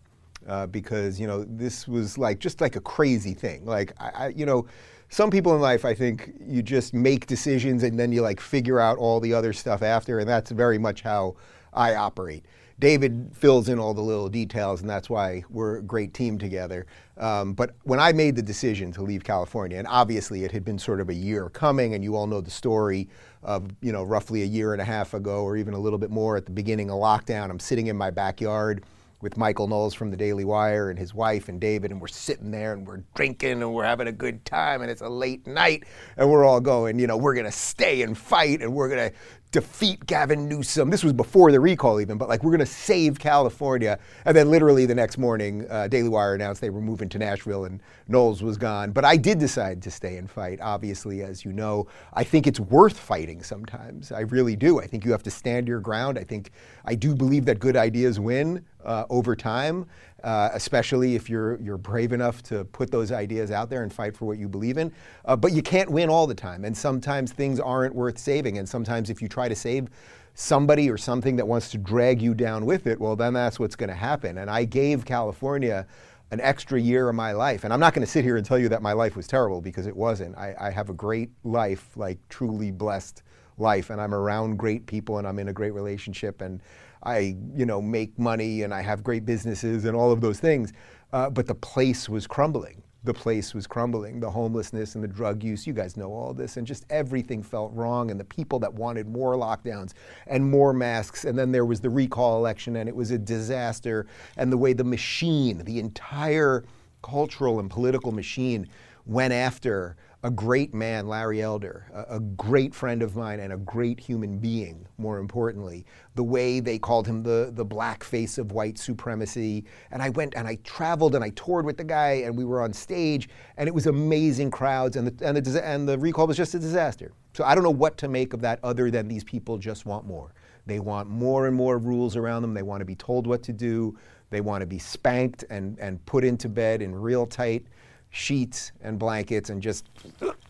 because 0.71 1.18
you 1.21 1.26
know 1.26 1.44
this 1.44 1.88
was 1.88 2.18
like 2.18 2.38
just 2.38 2.61
like 2.61 2.76
a 2.76 2.80
crazy 2.80 3.35
thing. 3.35 3.64
Like 3.64 3.92
I, 3.99 4.11
I 4.14 4.28
you 4.28 4.47
know, 4.47 4.66
some 5.09 5.30
people 5.30 5.54
in 5.54 5.61
life, 5.61 5.85
I 5.85 5.94
think 5.94 6.33
you 6.40 6.62
just 6.62 6.94
make 6.94 7.26
decisions 7.26 7.83
and 7.83 7.99
then 7.99 8.12
you 8.12 8.23
like 8.23 8.40
figure 8.40 8.80
out 8.80 8.99
all 8.99 9.21
the 9.21 9.35
other 9.35 9.52
stuff 9.52 9.83
after, 9.83 10.18
and 10.18 10.28
that's 10.28 10.50
very 10.50 10.78
much 10.78 11.02
how 11.02 11.37
I 11.73 11.94
operate. 11.94 12.44
David 12.78 13.31
fills 13.33 13.69
in 13.69 13.78
all 13.78 13.95
the 13.95 14.02
little 14.02 14.28
details, 14.28 14.81
and 14.81 14.90
that's 14.90 15.09
why 15.09 15.45
we're 15.49 15.76
a 15.76 15.83
great 15.83 16.12
team 16.12 16.38
together. 16.38 16.87
Um, 17.16 17.52
but 17.54 17.76
when 17.85 18.00
I 18.00 18.12
made 18.12 18.35
the 18.35 18.43
decision 18.43 18.90
to 18.93 19.02
leave 19.02 19.23
California, 19.23 19.78
and 19.78 19.87
obviously 19.87 20.45
it 20.45 20.50
had 20.50 20.64
been 20.64 20.78
sort 20.78 21.00
of 21.00 21.09
a 21.09 21.14
year 21.14 21.49
coming, 21.49 21.95
and 21.95 22.02
you 22.02 22.16
all 22.16 22.26
know 22.26 22.40
the 22.40 22.50
story 22.50 23.09
of 23.43 23.69
you 23.81 23.93
know 23.93 24.02
roughly 24.02 24.43
a 24.43 24.47
year 24.47 24.73
and 24.73 24.83
a 24.83 24.85
half 24.85 25.14
ago, 25.14 25.45
or 25.45 25.57
even 25.57 25.75
a 25.75 25.78
little 25.78 25.99
bit 25.99 26.11
more 26.11 26.37
at 26.37 26.47
the 26.47 26.52
beginning 26.52 26.90
of 26.90 26.99
lockdown. 26.99 27.50
I'm 27.50 27.61
sitting 27.61 27.87
in 27.87 27.97
my 27.97 28.11
backyard 28.11 28.85
with 29.25 29.38
Michael 29.38 29.66
Knowles 29.66 29.95
from 29.95 30.11
the 30.11 30.19
Daily 30.19 30.45
Wire 30.45 30.90
and 30.90 30.99
his 30.99 31.14
wife 31.14 31.49
and 31.49 31.59
David, 31.59 31.90
and 31.90 32.00
we're 32.00 32.09
sitting 32.09 32.50
there 32.50 32.75
and 32.75 32.87
we're 32.87 33.02
drinking 33.14 33.62
and 33.62 33.73
we're 33.73 33.85
having 33.85 34.07
a 34.07 34.12
good 34.12 34.45
time, 34.45 34.83
and 34.83 34.90
it's 34.90 35.00
a 35.00 35.09
late 35.09 35.47
night, 35.47 35.85
and 36.19 36.31
we're 36.31 36.45
all 36.45 36.61
going, 36.61 36.99
you 36.99 37.07
know, 37.07 37.16
we're 37.16 37.35
gonna 37.35 37.50
stay 37.50 38.02
and 38.02 38.19
fight, 38.19 38.61
and 38.61 38.75
we're 38.75 38.88
gonna 38.88 39.12
defeat 39.54 40.04
Gavin 40.06 40.49
Newsom. 40.49 40.90
This 40.90 41.04
was 41.04 41.12
before 41.12 41.52
the 41.52 41.61
recall, 41.61 42.00
even, 42.00 42.18
but 42.18 42.28
like 42.28 42.42
we're 42.42 42.50
going 42.50 42.58
to 42.58 42.66
save 42.66 43.20
California. 43.20 44.00
And 44.25 44.37
then, 44.37 44.50
literally, 44.50 44.84
the 44.84 44.96
next 44.96 45.16
morning, 45.16 45.64
uh, 45.70 45.87
Daily 45.87 46.08
Wire 46.08 46.34
announced 46.34 46.61
they 46.61 46.70
were 46.70 46.80
moving 46.80 47.08
to 47.11 47.18
Nashville 47.18 47.64
and 47.66 47.80
Knowles 48.08 48.42
was 48.42 48.56
gone. 48.58 48.90
But 48.90 49.04
I 49.04 49.16
did 49.16 49.38
decide 49.38 49.80
to 49.82 49.92
stay 49.92 50.16
and 50.16 50.28
fight, 50.28 50.58
obviously, 50.61 51.23
as 51.23 51.44
you 51.44 51.52
know. 51.52 51.87
I 52.14 52.25
think 52.25 52.49
it's 52.49 52.58
worth 52.58 52.99
fighting 52.99 53.44
sometimes. 53.44 54.11
I 54.11 54.23
really 54.23 54.56
do. 54.56 54.80
I 54.80 54.88
think 54.88 55.04
you 55.04 55.12
have 55.12 55.23
to 55.23 55.30
stand 55.30 55.68
your 55.68 55.78
ground. 55.78 56.18
I 56.18 56.25
think 56.25 56.50
I 56.84 56.96
do 56.96 57.14
believe 57.14 57.44
that 57.44 57.61
good 57.61 57.76
ideas 57.76 58.18
win 58.18 58.64
uh, 58.85 59.05
over 59.11 59.35
time 59.35 59.87
uh, 60.25 60.49
especially 60.55 61.14
if 61.14 61.29
you're, 61.29 61.61
you're 61.61 61.76
brave 61.76 62.12
enough 62.12 62.43
to 62.43 62.64
put 62.64 62.91
those 62.91 63.12
ideas 63.12 63.50
out 63.50 63.69
there 63.69 63.83
and 63.83 63.93
fight 63.93 64.17
for 64.17 64.25
what 64.25 64.38
you 64.38 64.49
believe 64.49 64.79
in. 64.79 64.91
Uh, 65.26 65.37
but 65.37 65.53
you 65.53 65.62
can't 65.62 65.91
win 65.91 66.09
all 66.09 66.26
the 66.26 66.35
time. 66.35 66.64
And 66.64 66.75
sometimes 66.75 67.31
things 67.31 67.61
aren't 67.61 67.95
worth 67.95 68.19
saving. 68.19 68.57
And 68.57 68.67
sometimes 68.67 69.11
if 69.11 69.21
you 69.21 69.29
try 69.29 69.49
to 69.49 69.55
save 69.55 69.88
somebody 70.33 70.91
or 70.91 70.97
something 70.97 71.37
that 71.37 71.47
wants 71.47 71.71
to 71.73 71.79
drag 71.79 72.23
you 72.23 72.33
down 72.33 72.64
with 72.64 72.87
it, 72.87 72.99
well, 72.99 73.14
then 73.14 73.35
that's 73.35 73.61
what's 73.61 73.76
going 73.76 73.91
to 73.91 73.95
happen. 73.95 74.38
And 74.38 74.50
I 74.50 74.64
gave 74.64 75.05
California 75.05 75.87
an 76.31 76.41
extra 76.41 76.81
year 76.81 77.11
of 77.11 77.14
my 77.14 77.33
life. 77.33 77.64
And 77.64 77.73
I'm 77.73 77.79
not 77.79 77.93
going 77.93 78.05
to 78.05 78.11
sit 78.11 78.25
here 78.25 78.38
and 78.38 78.47
tell 78.47 78.59
you 78.59 78.71
that 78.71 78.81
my 78.81 78.95
life 78.95 79.17
was 79.17 79.26
terrible 79.26 79.61
because 79.61 79.87
it 79.87 79.95
wasn't. 79.95 80.37
I, 80.38 80.55
I 80.59 80.71
have 80.71 80.88
a 80.88 80.95
great 80.95 81.31
life, 81.45 81.91
like 81.97 82.19
truly 82.31 82.71
blessed 82.71 83.23
life, 83.59 83.91
and 83.91 84.00
I'm 84.00 84.14
around 84.14 84.57
great 84.57 84.87
people 84.87 85.19
and 85.19 85.29
I'm 85.29 85.38
in 85.38 85.49
a 85.49 85.53
great 85.53 85.75
relationship. 85.75 86.41
And 86.41 86.62
I, 87.04 87.37
you 87.54 87.66
know, 87.66 87.80
make 87.82 88.18
money 88.18 88.62
and 88.62 88.73
I 88.73 88.82
have 88.82 89.02
great 89.02 89.25
businesses 89.25 89.84
and 89.84 89.96
all 89.96 90.11
of 90.11 90.20
those 90.20 90.40
things. 90.40 90.73
Uh, 91.12 91.30
but 91.30 91.46
the 91.46 91.54
place 91.54 92.08
was 92.08 92.26
crumbling. 92.26 92.82
The 93.04 93.14
place 93.14 93.52
was 93.52 93.66
crumbling. 93.66 94.18
The 94.18 94.30
homelessness 94.30 94.94
and 94.94 95.04
the 95.04 95.08
drug 95.08 95.44
use, 95.44 95.66
you 95.66 95.75
guys 95.75 95.96
know 95.96 96.11
all 96.11 96.32
this, 96.32 96.56
and 96.56 96.66
just 96.66 96.87
everything 96.88 97.42
felt 97.42 97.70
wrong. 97.75 98.11
And 98.11 98.18
the 98.18 98.25
people 98.25 98.58
that 98.61 98.73
wanted 98.73 99.06
more 99.06 99.34
lockdowns 99.34 99.92
and 100.26 100.50
more 100.50 100.73
masks. 100.73 101.26
And 101.26 101.38
then 101.38 101.52
there 101.52 101.66
was 101.66 101.80
the 101.80 101.90
recall 101.90 102.38
election, 102.38 102.76
and 102.76 102.88
it 102.88 102.96
was 102.96 103.11
a 103.11 103.18
disaster. 103.18 104.06
And 104.38 104.50
the 104.50 104.56
way 104.56 104.73
the 104.73 104.84
machine, 104.84 105.58
the 105.58 105.78
entire 105.80 106.64
cultural 107.02 107.61
and 107.61 107.70
political 107.70 108.11
machine, 108.11 108.66
went 109.04 109.34
after 109.34 109.96
a 110.25 110.31
great 110.31 110.73
man, 110.73 111.07
Larry 111.07 111.43
Elder, 111.43 111.87
a, 111.93 112.16
a, 112.16 112.21
great 112.21 112.75
friend 112.75 113.02
of 113.02 113.14
mine 113.14 113.40
and 113.40 113.52
a 113.52 113.59
great 113.59 114.00
human 114.00 114.38
being, 114.38 114.88
more 114.97 115.19
importantly. 115.19 115.85
The 116.14 116.25
way 116.25 116.61
they 116.61 116.78
called 116.78 117.07
him 117.07 117.23
the, 117.23 117.50
the 117.52 117.64
black 117.64 118.02
face 118.02 118.38
of 118.38 118.50
white 118.50 118.78
supremacy. 118.78 119.66
And 119.90 120.02
I 120.02 120.09
went 120.09 120.33
and 120.35 120.49
I 120.49 120.54
traveled 120.64 121.14
and 121.14 121.23
I 121.23 121.28
toured 121.31 121.66
with 121.66 121.76
the 121.76 121.85
guy 121.85 122.23
and 122.25 122.38
we 122.38 122.47
were 122.47 122.62
on 122.62 122.73
stage 122.73 123.28
and 123.59 123.69
it 123.69 123.75
was 123.75 123.87
amazing 123.87 124.50
crowds 124.50 124.97
and 124.97 125.09
the, 125.09 125.28
and 125.28 125.37
the, 125.37 125.64
and 125.64 125.87
the 125.87 125.99
recall 125.99 126.26
was 126.26 126.38
just 126.38 126.54
a 126.54 126.59
disaster. 126.59 127.12
So 127.35 127.45
I 127.45 127.54
don't 127.54 127.62
know 127.62 127.71
what 127.71 127.99
to 127.99 128.09
make 128.09 128.33
of 128.33 128.40
that 128.40 128.61
other 128.62 128.90
than 128.90 129.09
these 129.09 129.25
people 129.25 129.59
just 129.59 129.85
want 129.85 130.07
more. 130.07 130.33
They 130.64 130.81
want 130.81 131.11
more 131.11 131.47
and 131.47 131.54
more 131.54 131.76
rules 131.76 132.16
around 132.16 132.40
them. 132.40 132.54
They 132.54 132.62
want 132.62 132.81
to 132.81 132.87
be 132.87 132.95
told 132.95 133.26
what 133.26 133.43
to 133.43 133.52
do. 133.52 133.99
They 134.31 134.40
want 134.40 134.62
to 134.62 134.66
be 134.66 134.78
spanked 134.78 135.45
and, 135.50 135.78
and 135.78 136.04
put 136.07 136.25
into 136.25 136.49
bed 136.49 136.81
in 136.81 136.95
real 136.95 137.26
tight 137.26 137.66
sheets 138.14 138.73
and 138.80 138.99
blankets 138.99 139.50
and 139.50 139.61
just 139.61 139.88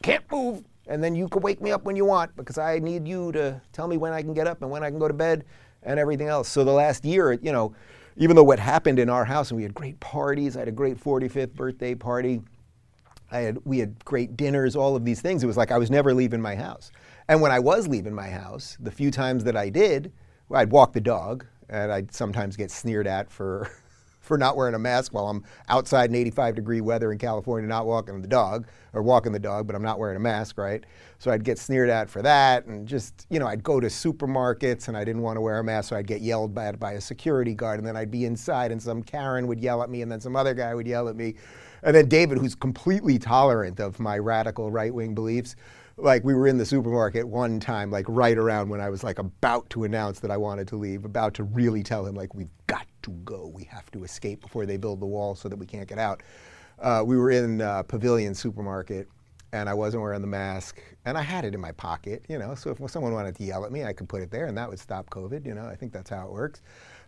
can't 0.03 0.25
move. 0.31 0.63
And 0.87 1.03
then 1.03 1.15
you 1.15 1.29
can 1.29 1.41
wake 1.41 1.63
me 1.63 1.73
up 1.73 1.85
when 1.85 1.97
you 1.97 2.05
want 2.05 2.37
because 2.37 2.59
I 2.59 2.79
need 2.79 3.09
you 3.09 3.33
to 3.33 3.61
tell 3.73 3.89
me 3.89 3.97
when 3.97 4.13
I 4.13 4.21
can 4.21 4.35
get 4.35 4.47
up 4.47 4.61
and 4.63 4.71
when 4.71 4.85
I 4.85 4.91
can 4.91 4.99
go 4.99 5.09
to 5.09 5.15
bed 5.15 5.45
and 5.83 5.99
everything 5.99 6.29
else. 6.29 6.49
So 6.49 6.63
the 6.63 6.73
last 6.73 7.05
year, 7.05 7.33
you 7.33 7.53
know, 7.53 7.75
even 8.17 8.37
though 8.37 8.45
what 8.45 8.59
happened 8.59 8.99
in 8.99 9.09
our 9.09 9.25
house 9.25 9.51
and 9.51 9.57
we 9.57 9.63
had 9.63 9.75
great 9.75 9.99
parties, 9.99 10.57
I 10.57 10.61
had 10.61 10.69
a 10.69 10.73
great 10.73 11.03
45th 11.03 11.55
birthday 11.55 11.95
party. 11.95 12.43
I 13.31 13.39
had, 13.39 13.59
we 13.65 13.79
had 13.79 14.05
great 14.05 14.37
dinners, 14.37 14.77
all 14.77 14.95
of 14.95 15.05
these 15.05 15.21
things. 15.21 15.43
It 15.43 15.47
was 15.47 15.57
like 15.57 15.73
I 15.73 15.79
was 15.79 15.91
never 15.91 16.13
leaving 16.13 16.41
my 16.41 16.55
house. 16.55 16.93
And 17.29 17.41
when 17.41 17.51
I 17.51 17.59
was 17.59 17.89
leaving 17.89 18.15
my 18.15 18.29
house, 18.29 18.77
the 18.79 18.91
few 18.91 19.11
times 19.11 19.43
that 19.45 19.57
I 19.57 19.71
did, 19.71 20.13
I'd 20.53 20.71
walk 20.71 20.93
the 20.93 21.01
dog, 21.01 21.47
and 21.71 21.91
I'd 21.91 22.15
sometimes 22.15 22.57
get 22.57 22.71
sneered 22.71 23.07
at 23.07 23.31
for 23.31 23.71
for 24.25 24.39
not 24.39 24.57
wearing 24.57 24.75
a 24.75 24.79
mask 24.79 25.13
while 25.13 25.29
I'm 25.29 25.45
outside 25.69 26.11
in 26.11 26.17
85 26.17 26.55
degree 26.55 26.81
weather 26.81 27.13
in 27.13 27.19
California, 27.19 27.69
not 27.69 27.87
walking 27.87 28.21
the 28.21 28.29
dog 28.29 28.67
or 28.93 29.03
walking 29.03 29.33
the 29.33 29.39
dog, 29.39 29.67
but 29.67 29.77
I'm 29.77 29.83
not 29.83 29.99
wearing 29.99 30.17
a 30.17 30.21
mask, 30.21 30.57
right? 30.59 30.85
So 31.19 31.31
I'd 31.31 31.45
get 31.45 31.59
sneered 31.59 31.91
at 31.91 32.09
for 32.09 32.23
that. 32.23 32.67
And 32.67 32.89
just, 32.89 33.27
you 33.31 33.39
know, 33.39 33.47
I'd 33.47 33.63
go 33.63 33.81
to 33.81 33.89
supermarkets 33.89 34.89
and 34.89 34.97
I 34.97 35.05
didn't 35.05 35.23
want 35.23 35.37
to 35.37 35.41
wear 35.41 35.59
a 35.59 35.65
mask, 35.65 35.91
so 35.91 35.97
I'd 35.97 36.07
get 36.07 36.23
yelled 36.23 36.59
at 36.59 36.81
by 36.81 36.93
a 36.93 37.01
security 37.01 37.55
guard. 37.55 37.79
And 37.79 37.87
then 37.87 37.97
I'd 37.97 38.11
be 38.11 38.25
inside 38.25 38.73
and 38.73 38.83
some 38.83 39.03
Karen 39.03 39.47
would 39.47 39.61
yell 39.61 39.83
at 39.83 39.91
me 39.91 40.03
and 40.03 40.11
then 40.11 40.21
some 40.21 40.37
other 40.37 40.55
guy 40.55 40.75
would 40.75 40.87
yell 40.87 41.09
at 41.09 41.17
me. 41.17 41.35
And 41.83 41.95
then 41.95 42.09
David, 42.09 42.39
who's 42.39 42.55
completely 42.55 43.19
tolerant 43.19 43.79
of 43.79 44.01
my 44.01 44.19
radical 44.19 44.71
right 44.71 44.93
wing 44.93 45.15
beliefs, 45.15 45.55
like 45.97 46.25
we 46.25 46.35
were 46.35 46.49
in 46.49 46.59
the 46.59 46.67
supermarket 46.67 47.27
one 47.27 47.61
time, 47.61 47.91
like 47.91 48.07
right 48.09 48.37
around 48.37 48.69
when 48.69 48.81
I 48.81 48.89
was 48.89 49.05
like 49.05 49.19
about 49.19 49.69
to 49.71 49.85
announce 49.85 50.21
that 50.21 50.31
I 50.31 50.37
wanted 50.37 50.67
to 50.69 50.77
leave, 50.77 51.05
about 51.05 51.35
to 51.35 51.45
really 51.45 51.83
tell 51.83 52.07
him 52.07 52.15
like 52.15 52.35
we've 52.35 52.49
got 52.67 52.87
to 53.05 53.11
go, 53.25 53.47
we 53.47 53.65
have 53.65 53.91
to 53.93 54.05
escape 54.05 54.41
before 54.41 54.67
they 54.67 54.77
build 54.77 55.01
the 55.01 55.07
wall 55.07 55.35
so 55.35 55.49
that 55.49 55.57
we 55.57 55.67
can't 55.67 55.89
get 55.89 55.99
out. 55.99 56.23
Uh, 56.81 57.03
we 57.07 57.17
were 57.17 57.31
in 57.31 57.61
uh, 57.61 57.83
Pavilion 57.85 58.35
Supermarket, 58.35 59.09
and 59.53 59.69
I 59.69 59.75
wasn't 59.75 60.03
wearing 60.03 60.21
the 60.21 60.27
mask, 60.27 60.83
and 61.05 61.17
I 61.17 61.23
had 61.23 61.45
it 61.45 61.55
in 61.55 61.61
my 61.61 61.71
pocket, 61.73 62.25
you 62.29 62.39
know. 62.39 62.57
So 62.57 62.71
if 62.71 62.91
someone 62.91 63.13
wanted 63.13 63.37
to 63.37 63.45
yell 63.45 63.65
at 63.65 63.71
me, 63.71 63.85
I 63.85 63.93
could 63.93 64.09
put 64.09 64.21
it 64.21 64.31
there, 64.31 64.47
and 64.47 64.59
that 64.59 64.69
would 64.69 64.81
stop 64.81 65.09
COVID. 65.11 65.47
You 65.47 65.55
know, 65.55 65.67
I 65.67 65.77
think 65.77 65.93
that's 65.93 66.11
how 66.11 66.27
it 66.27 66.33
works. 66.33 66.61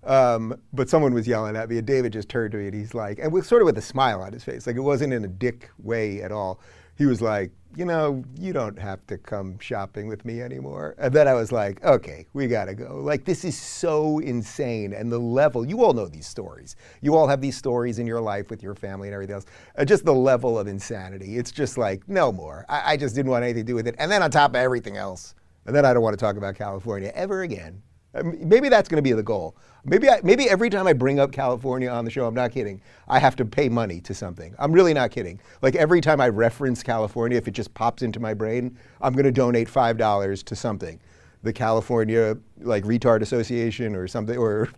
Um, 0.05 0.55
but 0.73 0.89
someone 0.89 1.13
was 1.13 1.27
yelling 1.27 1.57
at 1.57 1.69
me, 1.69 1.79
and 1.79 1.87
David 1.87 2.13
just 2.13 2.29
turned 2.29 2.53
to 2.53 2.59
me, 2.59 2.67
and 2.67 2.75
he's 2.75 2.95
like, 2.95 3.19
and 3.19 3.33
with 3.33 3.47
sort 3.47 3.63
of 3.63 3.67
with 3.67 3.77
a 3.79 3.83
smile 3.83 4.23
on 4.23 4.33
his 4.33 4.45
face, 4.45 4.67
like 4.67 4.77
it 4.77 4.81
wasn't 4.81 5.13
in 5.13 5.25
a 5.25 5.29
dick 5.29 5.71
way 5.79 6.23
at 6.23 6.31
all 6.31 6.61
he 6.97 7.07
was 7.07 7.21
like, 7.21 7.53
you 7.77 7.85
know, 7.85 8.25
you 8.39 8.55
don't 8.55 8.79
have 8.79 9.07
to 9.07 9.19
come 9.19 9.59
shopping 9.59 10.09
with 10.09 10.25
me 10.25 10.41
anymore. 10.41 10.95
And 10.97 11.13
then 11.13 11.29
I 11.29 11.35
was 11.35 11.53
like, 11.53 11.85
okay, 11.85 12.27
we 12.33 12.47
gotta 12.47 12.75
go. 12.75 13.01
Like, 13.03 13.27
this 13.27 13.45
is 13.45 13.57
so 13.57 14.19
insane. 14.21 14.95
And 14.95 15.13
the 15.13 15.19
level, 15.19 15.67
you 15.67 15.85
all 15.85 15.93
know 15.93 16.09
these 16.09 16.27
stories. 16.27 16.75
You 17.03 17.15
all 17.15 17.29
have 17.29 17.43
these 17.43 17.57
stories 17.57 17.99
in 17.99 18.07
your 18.07 18.23
life 18.23 18.49
with 18.49 18.63
your 18.63 18.75
family 18.75 19.09
and 19.09 19.15
everything 19.15 19.35
else. 19.35 19.45
Uh, 19.77 19.85
just 19.85 20.07
the 20.07 20.15
level 20.15 20.59
of 20.59 20.67
insanity. 20.67 21.37
It's 21.37 21.53
just 21.53 21.77
like, 21.77 22.09
no 22.09 22.33
more. 22.33 22.65
I, 22.69 22.93
I 22.93 22.97
just 22.97 23.15
didn't 23.15 23.31
want 23.31 23.45
anything 23.45 23.67
to 23.67 23.73
do 23.73 23.75
with 23.75 23.87
it. 23.87 23.95
And 23.99 24.11
then 24.11 24.23
on 24.23 24.31
top 24.31 24.53
of 24.53 24.57
everything 24.57 24.97
else, 24.97 25.35
and 25.67 25.77
then 25.77 25.85
I 25.85 25.93
don't 25.93 26.03
want 26.03 26.19
to 26.19 26.25
talk 26.25 26.37
about 26.37 26.55
California 26.55 27.13
ever 27.15 27.43
again. 27.43 27.83
Maybe 28.23 28.69
that's 28.69 28.89
going 28.89 28.97
to 28.97 29.03
be 29.03 29.13
the 29.13 29.23
goal. 29.23 29.57
Maybe, 29.85 30.11
I, 30.11 30.21
maybe 30.25 30.51
every 30.51 30.69
time 30.69 30.87
I 30.89 30.93
bring 30.93 31.21
up 31.21 31.31
California 31.31 31.89
on 31.89 32.05
the 32.05 32.11
show, 32.11 32.27
I'm 32.27 32.35
not 32.35 32.51
kidding, 32.51 32.81
I 33.07 33.21
have 33.21 33.37
to 33.37 33.45
pay 33.45 33.69
money 33.69 34.01
to 34.01 34.15
something. 34.15 34.55
I'm 34.59 34.73
really 34.73 34.93
not 34.93 35.13
kidding. 35.13 35.39
Like 35.63 35.77
every 35.77 36.01
time 36.01 36.21
I 36.21 36.29
reference 36.29 36.83
California, 36.83 37.39
if 37.39 37.47
it 37.47 37.53
just 37.53 37.73
pops 37.73 38.03
into 38.03 38.19
my 38.19 38.35
brain, 38.35 38.77
I'm 39.01 39.13
going 39.13 39.27
to 39.27 39.33
donate 39.33 39.69
$5 39.69 40.43
to 40.45 40.57
something. 40.57 40.99
The 41.45 41.53
California 41.53 42.37
like 42.61 42.83
Retard 42.83 43.23
Association 43.23 43.95
or 43.95 44.09
something, 44.09 44.37
or 44.37 44.71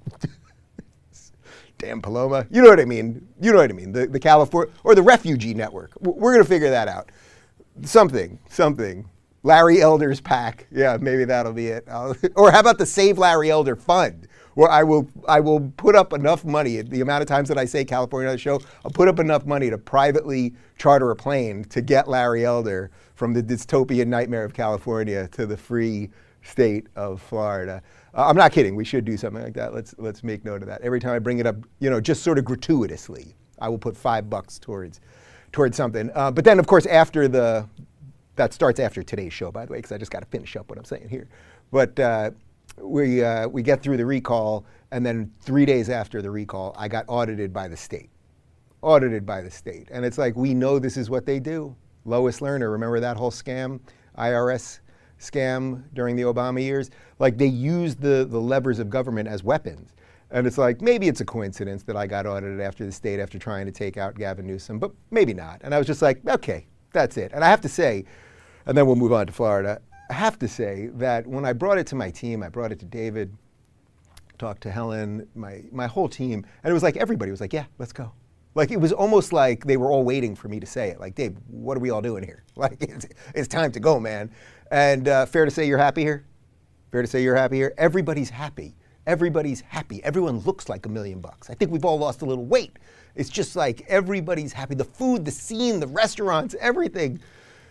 damn 1.78 2.02
Paloma. 2.02 2.47
You 2.50 2.61
know 2.61 2.68
what 2.68 2.80
I 2.80 2.85
mean. 2.85 3.26
You 3.40 3.52
know 3.52 3.59
what 3.59 3.71
I 3.71 3.73
mean. 3.73 3.92
The, 3.92 4.07
the 4.07 4.21
California, 4.21 4.73
or 4.85 4.95
the 4.95 5.02
Refugee 5.02 5.54
Network. 5.54 5.92
We're 6.00 6.35
going 6.35 6.45
to 6.45 6.49
figure 6.49 6.71
that 6.71 6.88
out. 6.88 7.11
Something, 7.83 8.38
something. 8.50 9.09
Larry 9.42 9.80
Elder's 9.80 10.21
PAC. 10.21 10.66
Yeah, 10.71 10.97
maybe 11.00 11.25
that'll 11.25 11.52
be 11.52 11.68
it. 11.68 11.87
or 12.37 12.50
how 12.50 12.61
about 12.61 12.78
the 12.78 12.87
Save 12.87 13.18
Larry 13.18 13.50
Elder 13.50 13.76
Fund? 13.76 14.28
Where 14.54 14.68
I 14.68 14.83
will, 14.83 15.09
I 15.28 15.38
will 15.38 15.73
put 15.76 15.95
up 15.95 16.12
enough 16.12 16.45
money. 16.45 16.83
The 16.83 17.00
amount 17.00 17.23
of 17.23 17.28
times 17.28 17.49
that 17.49 17.59
I 17.59 17.64
say 17.64 17.85
California 17.85 18.28
on 18.28 18.35
the 18.35 18.38
show, 18.38 18.61
I'll 18.85 18.90
put 18.90 19.07
up 19.07 19.21
enough 19.21 19.47
money 19.47 19.71
to 19.71 19.78
privately 19.78 20.54
charter 20.78 21.12
a 21.12 21.16
plane 21.16 21.62
to 21.64 21.80
get 21.80 22.09
Larry 22.09 22.45
Elder 22.45 22.90
from 23.14 23.33
the 23.33 23.42
dystopian 23.42 24.09
nightmare 24.09 24.45
of 24.45 24.54
California 24.54 25.28
to 25.28 25.47
the 25.47 25.57
free 25.57 26.11
state 26.42 26.88
of 26.97 27.23
Florida. 27.23 27.83
Uh, 28.14 28.26
I'm 28.26 28.37
not 28.37 28.50
kidding. 28.50 28.75
We 28.75 28.85
should 28.85 29.04
do 29.04 29.16
something 29.16 29.42
like 29.42 29.54
that. 29.54 29.75
Let's 29.75 29.95
let's 29.99 30.25
make 30.25 30.45
note 30.45 30.62
of 30.62 30.68
that. 30.68 30.80
Every 30.83 30.99
time 30.99 31.12
I 31.12 31.18
bring 31.21 31.38
it 31.38 31.47
up, 31.47 31.57
you 31.78 31.90
know, 31.90 32.00
just 32.00 32.23
sort 32.23 32.38
of 32.38 32.45
gratuitously, 32.45 33.35
I 33.61 33.68
will 33.68 33.78
put 33.78 33.97
five 33.97 34.28
bucks 34.28 34.59
towards 34.59 35.00
towards 35.52 35.76
something. 35.76 36.11
Uh, 36.14 36.30
but 36.30 36.45
then, 36.45 36.59
of 36.59 36.66
course, 36.66 36.87
after 36.87 37.28
the 37.28 37.68
that 38.38 38.54
starts 38.54 38.80
after 38.80 39.02
today's 39.02 39.33
show, 39.33 39.52
by 39.52 39.66
the 39.66 39.73
way, 39.73 39.78
because 39.78 39.92
I 39.92 39.99
just 39.99 40.11
got 40.11 40.21
to 40.21 40.26
finish 40.26 40.57
up 40.57 40.68
what 40.71 40.78
I'm 40.78 40.85
saying 40.85 41.09
here. 41.09 41.28
But 41.71 41.99
uh, 42.00 42.30
we, 42.80 43.23
uh, 43.23 43.49
we 43.49 43.62
get 43.62 43.83
through 43.83 43.99
the 43.99 44.07
recall, 44.07 44.64
and 44.90 45.04
then 45.04 45.30
three 45.40 45.66
days 45.66 45.90
after 45.90 46.23
the 46.23 46.30
recall, 46.30 46.75
I 46.78 46.88
got 46.88 47.04
audited 47.09 47.52
by 47.52 47.68
the 47.68 47.76
state. 47.76 48.11
Audited 48.80 49.26
by 49.26 49.42
the 49.42 49.50
state. 49.50 49.88
And 49.90 50.04
it's 50.04 50.18
like, 50.18 50.35
we 50.37 50.54
know 50.54 50.78
this 50.78 50.97
is 50.97 51.11
what 51.11 51.26
they 51.26 51.40
do. 51.40 51.76
Lois 52.04 52.40
Lerner, 52.40 52.73
remember 52.73 53.00
that 53.00 53.16
whole 53.16 53.30
scam, 53.30 53.80
IRS 54.16 54.80
scam 55.21 55.83
during 55.92 56.16
the 56.16 56.23
Obama 56.23 56.62
years? 56.62 56.90
Like, 57.18 57.37
they 57.37 57.47
used 57.47 58.00
the, 58.00 58.26
the 58.28 58.40
levers 58.40 58.78
of 58.78 58.88
government 58.88 59.28
as 59.28 59.42
weapons. 59.42 59.95
And 60.30 60.47
it's 60.47 60.59
like, 60.59 60.80
maybe 60.80 61.09
it's 61.09 61.21
a 61.21 61.25
coincidence 61.25 61.83
that 61.85 61.97
I 61.97 62.07
got 62.07 62.26
audited 62.26 62.61
after 62.61 62.85
the 62.85 62.92
state 62.92 63.18
after 63.18 63.38
trying 63.38 63.66
to 63.66 63.73
take 63.73 63.97
out 63.97 64.14
Gavin 64.14 64.47
Newsom, 64.47 64.78
but 64.78 64.92
maybe 65.11 65.35
not. 65.35 65.61
And 65.64 65.75
I 65.75 65.78
was 65.78 65.87
just 65.87 66.02
like, 66.02 66.21
okay, 66.26 66.66
that's 66.92 67.16
it. 67.16 67.33
And 67.33 67.42
I 67.42 67.49
have 67.49 67.61
to 67.62 67.68
say, 67.68 68.04
and 68.68 68.76
then 68.76 68.87
we'll 68.87 68.96
move 68.96 69.12
on 69.12 69.26
to 69.26 69.32
Florida. 69.32 69.80
I 70.10 70.12
have 70.12 70.38
to 70.40 70.46
say 70.46 70.90
that 70.94 71.26
when 71.26 71.44
I 71.44 71.54
brought 71.54 71.78
it 71.78 71.87
to 71.88 71.96
my 71.96 72.10
team, 72.10 72.42
I 72.42 72.50
brought 72.50 72.70
it 72.70 72.78
to 72.80 72.84
David, 72.84 73.34
talked 74.38 74.62
to 74.62 74.70
Helen, 74.70 75.26
my, 75.34 75.64
my 75.72 75.87
whole 75.87 76.08
team, 76.08 76.44
and 76.62 76.70
it 76.70 76.75
was 76.75 76.82
like 76.82 76.96
everybody 76.98 77.30
was 77.30 77.40
like, 77.40 77.54
yeah, 77.54 77.64
let's 77.78 77.94
go. 77.94 78.12
Like 78.54 78.70
it 78.70 78.76
was 78.78 78.92
almost 78.92 79.32
like 79.32 79.64
they 79.64 79.78
were 79.78 79.90
all 79.90 80.04
waiting 80.04 80.37
for 80.37 80.48
me 80.48 80.60
to 80.60 80.66
say 80.66 80.90
it. 80.90 81.00
Like, 81.00 81.14
Dave, 81.14 81.37
what 81.48 81.76
are 81.76 81.80
we 81.80 81.90
all 81.90 82.02
doing 82.02 82.22
here? 82.22 82.44
Like, 82.56 82.82
it's, 82.82 83.06
it's 83.37 83.46
time 83.46 83.70
to 83.70 83.78
go, 83.78 84.00
man. 84.00 84.32
And 84.72 85.06
uh, 85.06 85.26
fair 85.26 85.44
to 85.44 85.50
say 85.50 85.64
you're 85.64 85.78
happy 85.78 86.02
here? 86.02 86.26
Fair 86.90 87.02
to 87.02 87.08
say 87.08 87.22
you're 87.22 87.37
happy 87.37 87.56
here? 87.56 87.72
Everybody's 87.78 88.30
happy. 88.30 88.75
Everybody's 89.06 89.60
happy. 89.60 90.02
Everyone 90.02 90.40
looks 90.40 90.68
like 90.68 90.84
a 90.87 90.88
million 90.88 91.20
bucks. 91.20 91.48
I 91.48 91.54
think 91.54 91.70
we've 91.70 91.84
all 91.84 91.98
lost 91.98 92.22
a 92.22 92.25
little 92.25 92.44
weight. 92.44 92.80
It's 93.14 93.30
just 93.30 93.54
like 93.54 93.84
everybody's 93.88 94.52
happy. 94.52 94.75
The 94.75 94.84
food, 94.84 95.25
the 95.25 95.30
scene, 95.30 95.78
the 95.78 95.87
restaurants, 95.87 96.56
everything 96.60 97.20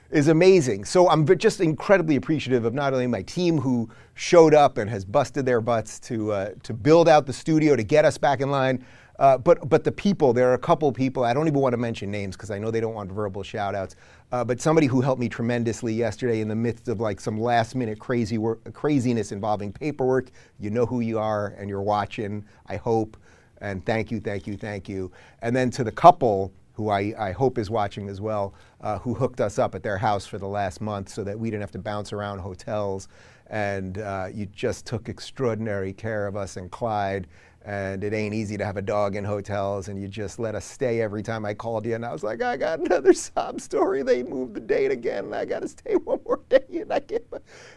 is 0.10 0.28
amazing. 0.28 0.86
So 0.86 1.10
I'm 1.10 1.26
just 1.38 1.60
incredibly 1.60 2.16
appreciative 2.16 2.66
of 2.66 2.74
not 2.74 2.94
only 2.94 3.08
my 3.08 3.22
team 3.24 3.58
who 3.58 3.90
showed 4.14 4.54
up 4.54 4.78
and 4.78 4.90
has 4.90 5.04
busted 5.04 5.46
their 5.46 5.62
butts 5.62 6.00
to 6.02 6.32
uh, 6.32 6.52
to 6.64 6.74
build 6.74 7.10
out 7.10 7.26
the 7.26 7.34
studio 7.34 7.76
to 7.76 7.84
get 7.84 8.06
us 8.06 8.18
back 8.18 8.42
in 8.42 8.50
line, 8.50 8.86
uh, 9.20 9.38
but 9.38 9.68
but 9.68 9.84
the 9.84 9.92
people. 9.92 10.34
There 10.34 10.50
are 10.50 10.54
a 10.54 10.60
couple 10.60 10.92
people. 10.92 11.24
I 11.24 11.34
don't 11.34 11.48
even 11.48 11.60
want 11.60 11.74
to 11.74 11.78
mention 11.78 12.10
names 12.12 12.36
because 12.36 12.52
I 12.52 12.60
know 12.60 12.72
they 12.72 12.80
don't 12.80 12.94
want 12.94 13.12
verbal 13.12 13.44
shout 13.44 13.76
outs. 13.76 13.96
Uh, 14.32 14.44
but 14.44 14.62
somebody 14.62 14.88
who 14.88 15.02
helped 15.02 15.20
me 15.20 15.30
tremendously 15.30 15.94
yesterday 15.94 16.42
in 16.42 16.48
the 16.48 16.56
midst 16.56 16.88
of 16.88 17.00
like 17.00 17.20
some 17.20 17.40
last 17.40 17.76
minute 17.76 18.00
crazy 18.00 18.38
craziness 18.74 19.32
involving 19.32 19.72
paperwork. 19.72 20.32
You 20.60 20.70
know 20.70 20.86
who 20.86 21.00
you 21.02 21.20
are 21.20 21.56
and 21.58 21.70
you're 21.70 21.82
watching. 21.82 22.46
I 22.68 22.78
hope. 22.78 23.18
And 23.60 23.84
thank 23.86 24.12
you, 24.12 24.20
thank 24.20 24.46
you, 24.46 24.56
thank 24.56 24.88
you. 24.88 25.12
And 25.42 25.56
then 25.56 25.72
to 25.72 25.84
the 25.84 25.92
couple 25.92 26.54
who 26.78 26.90
I, 26.90 27.12
I 27.18 27.32
hope 27.32 27.58
is 27.58 27.72
watching 27.72 28.08
as 28.08 28.22
well, 28.22 28.54
uh, 28.82 29.00
who 29.00 29.16
hooked 29.16 29.42
us 29.42 29.58
up 29.58 29.74
at 29.74 29.82
their 29.82 29.98
house 29.98 30.28
for 30.28 30.38
the 30.38 30.48
last 30.48 30.80
month 30.80 31.10
so 31.10 31.24
that 31.24 31.38
we 31.38 31.50
didn't 31.50 31.62
have 31.62 31.72
to 31.72 31.80
bounce 31.80 32.14
around 32.14 32.38
hotels. 32.38 33.08
And 33.48 33.98
uh, 33.98 34.28
you 34.32 34.46
just 34.46 34.86
took 34.86 35.10
extraordinary 35.10 35.92
care 35.92 36.28
of 36.28 36.36
us 36.36 36.56
and 36.56 36.70
Clyde. 36.70 37.26
And 37.66 38.04
it 38.04 38.14
ain't 38.14 38.36
easy 38.36 38.58
to 38.58 38.64
have 38.64 38.78
a 38.78 38.82
dog 38.82 39.16
in 39.16 39.26
hotels, 39.26 39.88
and 39.90 40.00
you 40.00 40.08
just 40.08 40.40
let 40.40 40.54
us 40.54 40.64
stay 40.64 41.02
every 41.02 41.22
time 41.24 41.46
I 41.46 41.54
called 41.56 41.86
you. 41.86 41.96
And 41.96 42.06
I 42.06 42.14
was 42.14 42.24
like, 42.24 42.42
I 42.44 42.56
got 42.56 42.80
another 42.80 43.12
sob 43.14 43.60
story. 43.60 44.04
They 44.04 44.22
moved 44.22 44.54
the 44.54 44.62
date 44.62 44.92
again, 44.92 45.26
and 45.26 45.36
I 45.36 45.46
got 45.46 45.64
to 45.64 45.68
stay 45.68 45.96
one 46.04 46.20
more 46.26 46.42
day. 46.48 46.64
And 46.80 46.94
I 46.94 47.00
can't. 47.00 47.24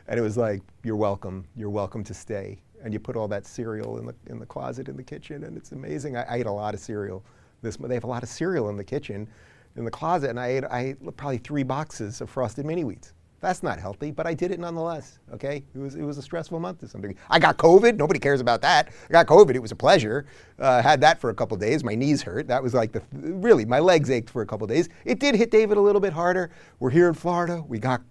And 0.07 0.21
it 0.21 0.23
was 0.23 0.37
like, 0.37 0.61
you're 0.85 0.95
welcome. 0.95 1.47
You're 1.57 1.71
welcome 1.71 2.05
to 2.05 2.15
stay. 2.15 2.61
And 2.85 2.93
you 2.93 3.01
put 3.01 3.17
all 3.17 3.29
that 3.29 3.47
cereal 3.47 3.99
in 3.99 4.07
the 4.07 4.15
in 4.27 4.39
the 4.39 4.47
closet 4.47 4.89
in 4.89 4.97
the 4.97 5.03
kitchen, 5.03 5.45
and 5.45 5.57
it's 5.57 5.73
amazing. 5.73 6.17
I, 6.17 6.23
I 6.23 6.35
ate 6.37 6.47
a 6.47 6.53
lot 6.53 6.75
of 6.75 6.81
cereal 6.81 7.25
this 7.63 7.77
they 7.77 7.95
have 7.95 8.05
a 8.05 8.09
lot 8.09 8.23
of 8.23 8.29
cereal 8.29 8.69
in 8.69 8.77
the 8.77 8.85
kitchen, 8.85 9.29
in 9.77 9.85
the 9.85 9.91
closet, 9.91 10.31
and 10.31 10.41
I 10.41 10.49
ate, 10.49 10.65
I 10.71 10.81
ate 10.81 11.17
probably 11.17 11.39
three 11.39 11.63
boxes 11.63 12.21
of 12.21 12.31
frosted 12.31 12.67
mini 12.67 12.83
wheats. 12.83 13.13
That's 13.41 13.63
not 13.63 13.81
healthy, 13.81 14.11
but 14.11 14.27
I 14.27 14.35
did 14.35 14.51
it 14.51 14.61
nonetheless. 14.61 15.19
Okay, 15.33 15.65
it 15.75 15.79
was 15.79 15.95
it 15.95 16.03
was 16.03 16.19
a 16.19 16.23
stressful 16.23 16.61
month 16.61 16.81
to 16.81 16.89
some 16.89 17.01
degree. 17.01 17.17
I 17.31 17.39
got 17.39 17.57
COVID. 17.57 17.97
Nobody 17.97 18.21
cares 18.21 18.41
about 18.41 18.61
that. 18.63 18.91
I 19.09 19.13
got 19.13 19.27
COVID. 19.27 19.55
It 19.55 19.61
was 19.61 19.73
a 19.73 19.77
pleasure. 19.77 20.27
Uh, 20.59 20.83
had 20.83 21.01
that 21.01 21.19
for 21.21 21.31
a 21.31 21.35
couple 21.35 21.57
days. 21.57 21.83
My 21.83 21.95
knees 21.95 22.21
hurt. 22.21 22.49
That 22.49 22.63
was 22.63 22.75
like 22.75 22.93
the 22.93 23.03
really 23.13 23.65
my 23.65 23.79
legs 23.79 24.11
ached 24.11 24.29
for 24.29 24.43
a 24.43 24.47
couple 24.47 24.67
days. 24.67 24.91
It 25.07 25.21
did 25.21 25.35
hit 25.35 25.51
David 25.51 25.79
a 25.79 25.81
little 25.81 26.03
bit 26.03 26.13
harder. 26.13 26.51
We're 26.81 26.91
here 26.91 27.09
in 27.09 27.15
Florida. 27.15 27.65
We 27.67 27.79
got 27.79 28.03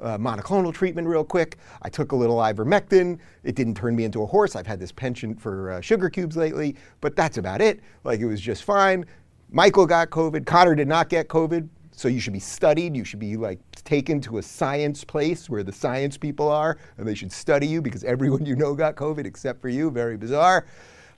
uh, 0.00 0.18
monoclonal 0.18 0.72
treatment 0.72 1.06
real 1.06 1.24
quick. 1.24 1.58
I 1.82 1.88
took 1.88 2.12
a 2.12 2.16
little 2.16 2.36
ivermectin. 2.36 3.18
It 3.44 3.54
didn't 3.54 3.74
turn 3.74 3.96
me 3.96 4.04
into 4.04 4.22
a 4.22 4.26
horse. 4.26 4.56
I've 4.56 4.66
had 4.66 4.80
this 4.80 4.92
penchant 4.92 5.40
for 5.40 5.72
uh, 5.72 5.80
sugar 5.80 6.10
cubes 6.10 6.36
lately, 6.36 6.76
but 7.00 7.16
that's 7.16 7.38
about 7.38 7.60
it. 7.60 7.80
Like 8.04 8.20
it 8.20 8.26
was 8.26 8.40
just 8.40 8.64
fine. 8.64 9.04
Michael 9.50 9.86
got 9.86 10.10
COVID. 10.10 10.46
Connor 10.46 10.74
did 10.74 10.88
not 10.88 11.08
get 11.08 11.28
COVID. 11.28 11.68
So 11.92 12.06
you 12.06 12.20
should 12.20 12.32
be 12.32 12.38
studied. 12.38 12.96
You 12.96 13.04
should 13.04 13.18
be 13.18 13.36
like 13.36 13.58
taken 13.72 14.20
to 14.20 14.38
a 14.38 14.42
science 14.42 15.02
place 15.02 15.50
where 15.50 15.64
the 15.64 15.72
science 15.72 16.16
people 16.16 16.48
are, 16.48 16.78
and 16.96 17.08
they 17.08 17.14
should 17.14 17.32
study 17.32 17.66
you 17.66 17.82
because 17.82 18.04
everyone 18.04 18.46
you 18.46 18.54
know 18.54 18.74
got 18.74 18.94
COVID 18.94 19.26
except 19.26 19.60
for 19.60 19.68
you. 19.68 19.90
Very 19.90 20.16
bizarre. 20.16 20.66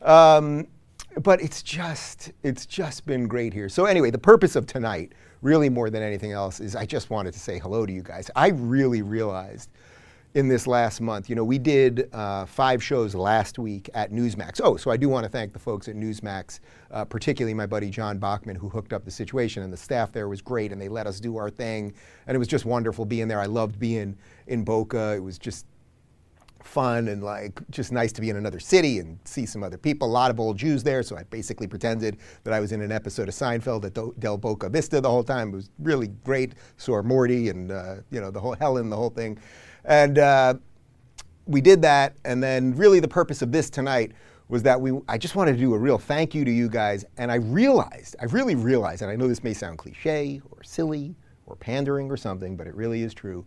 Um, 0.00 0.66
but 1.22 1.42
it's 1.42 1.62
just 1.62 2.32
it's 2.42 2.64
just 2.66 3.04
been 3.04 3.26
great 3.26 3.52
here. 3.52 3.68
So 3.68 3.84
anyway, 3.84 4.10
the 4.10 4.18
purpose 4.18 4.56
of 4.56 4.66
tonight, 4.66 5.12
really 5.42 5.68
more 5.68 5.90
than 5.90 6.02
anything 6.02 6.32
else, 6.32 6.60
is 6.60 6.76
I 6.76 6.86
just 6.86 7.10
wanted 7.10 7.32
to 7.32 7.40
say 7.40 7.58
hello 7.58 7.86
to 7.86 7.92
you 7.92 8.02
guys. 8.02 8.30
I 8.36 8.48
really 8.48 9.02
realized 9.02 9.70
in 10.34 10.48
this 10.48 10.66
last 10.66 11.00
month. 11.00 11.28
You 11.28 11.34
know, 11.34 11.44
we 11.44 11.58
did 11.58 12.08
uh, 12.14 12.46
five 12.46 12.82
shows 12.82 13.14
last 13.14 13.58
week 13.58 13.90
at 13.94 14.12
Newsmax. 14.12 14.60
Oh, 14.62 14.76
so 14.76 14.90
I 14.90 14.96
do 14.96 15.08
want 15.08 15.24
to 15.24 15.28
thank 15.28 15.52
the 15.52 15.58
folks 15.58 15.88
at 15.88 15.96
Newsmax, 15.96 16.60
uh, 16.90 17.04
particularly 17.04 17.54
my 17.54 17.66
buddy 17.66 17.90
John 17.90 18.18
Bachman, 18.18 18.56
who 18.56 18.68
hooked 18.68 18.92
up 18.92 19.04
the 19.04 19.10
situation, 19.10 19.62
and 19.62 19.72
the 19.72 19.76
staff 19.76 20.12
there 20.12 20.28
was 20.28 20.40
great, 20.40 20.72
and 20.72 20.80
they 20.80 20.88
let 20.88 21.06
us 21.06 21.18
do 21.18 21.36
our 21.36 21.50
thing, 21.50 21.92
and 22.26 22.34
it 22.34 22.38
was 22.38 22.48
just 22.48 22.64
wonderful 22.64 23.04
being 23.04 23.28
there. 23.28 23.40
I 23.40 23.46
loved 23.46 23.78
being 23.78 24.16
in 24.46 24.62
Boca. 24.62 25.14
It 25.16 25.20
was 25.20 25.38
just 25.38 25.66
fun 26.64 27.08
and 27.08 27.22
like 27.22 27.60
just 27.70 27.92
nice 27.92 28.12
to 28.12 28.20
be 28.20 28.30
in 28.30 28.36
another 28.36 28.60
city 28.60 28.98
and 28.98 29.18
see 29.24 29.46
some 29.46 29.62
other 29.62 29.78
people. 29.78 30.08
A 30.08 30.10
lot 30.10 30.30
of 30.30 30.40
old 30.40 30.56
Jews 30.56 30.82
there, 30.82 31.02
so 31.02 31.16
I 31.16 31.24
basically 31.24 31.66
pretended 31.66 32.18
that 32.44 32.54
I 32.54 32.60
was 32.60 32.72
in 32.72 32.80
an 32.80 32.92
episode 32.92 33.28
of 33.28 33.34
Seinfeld 33.34 33.84
at 33.84 34.20
Del 34.20 34.36
Boca 34.38 34.68
Vista 34.68 35.00
the 35.00 35.10
whole 35.10 35.24
time. 35.24 35.50
It 35.50 35.56
was 35.56 35.70
really 35.78 36.08
great. 36.24 36.54
Saw 36.76 37.02
Morty 37.02 37.48
and 37.48 37.72
uh, 37.72 37.96
you 38.10 38.20
know 38.20 38.30
the 38.30 38.40
whole 38.40 38.54
Helen, 38.54 38.90
the 38.90 38.96
whole 38.96 39.10
thing. 39.10 39.38
And 39.84 40.18
uh, 40.18 40.54
we 41.46 41.60
did 41.60 41.82
that, 41.82 42.16
and 42.24 42.42
then 42.42 42.76
really 42.76 43.00
the 43.00 43.08
purpose 43.08 43.42
of 43.42 43.52
this 43.52 43.70
tonight 43.70 44.12
was 44.48 44.62
that 44.64 44.80
we 44.80 44.92
I 45.08 45.16
just 45.16 45.36
wanted 45.36 45.52
to 45.52 45.58
do 45.58 45.74
a 45.74 45.78
real 45.78 45.98
thank 45.98 46.34
you 46.34 46.44
to 46.44 46.50
you 46.50 46.68
guys, 46.68 47.04
and 47.18 47.30
I 47.30 47.36
realized, 47.36 48.16
I 48.20 48.24
really 48.26 48.56
realized, 48.56 49.02
and 49.02 49.10
I 49.10 49.16
know 49.16 49.28
this 49.28 49.44
may 49.44 49.54
sound 49.54 49.78
cliche 49.78 50.42
or 50.50 50.62
silly 50.62 51.14
or 51.46 51.56
pandering 51.56 52.10
or 52.10 52.16
something, 52.16 52.56
but 52.56 52.66
it 52.66 52.74
really 52.74 53.02
is 53.02 53.14
true, 53.14 53.46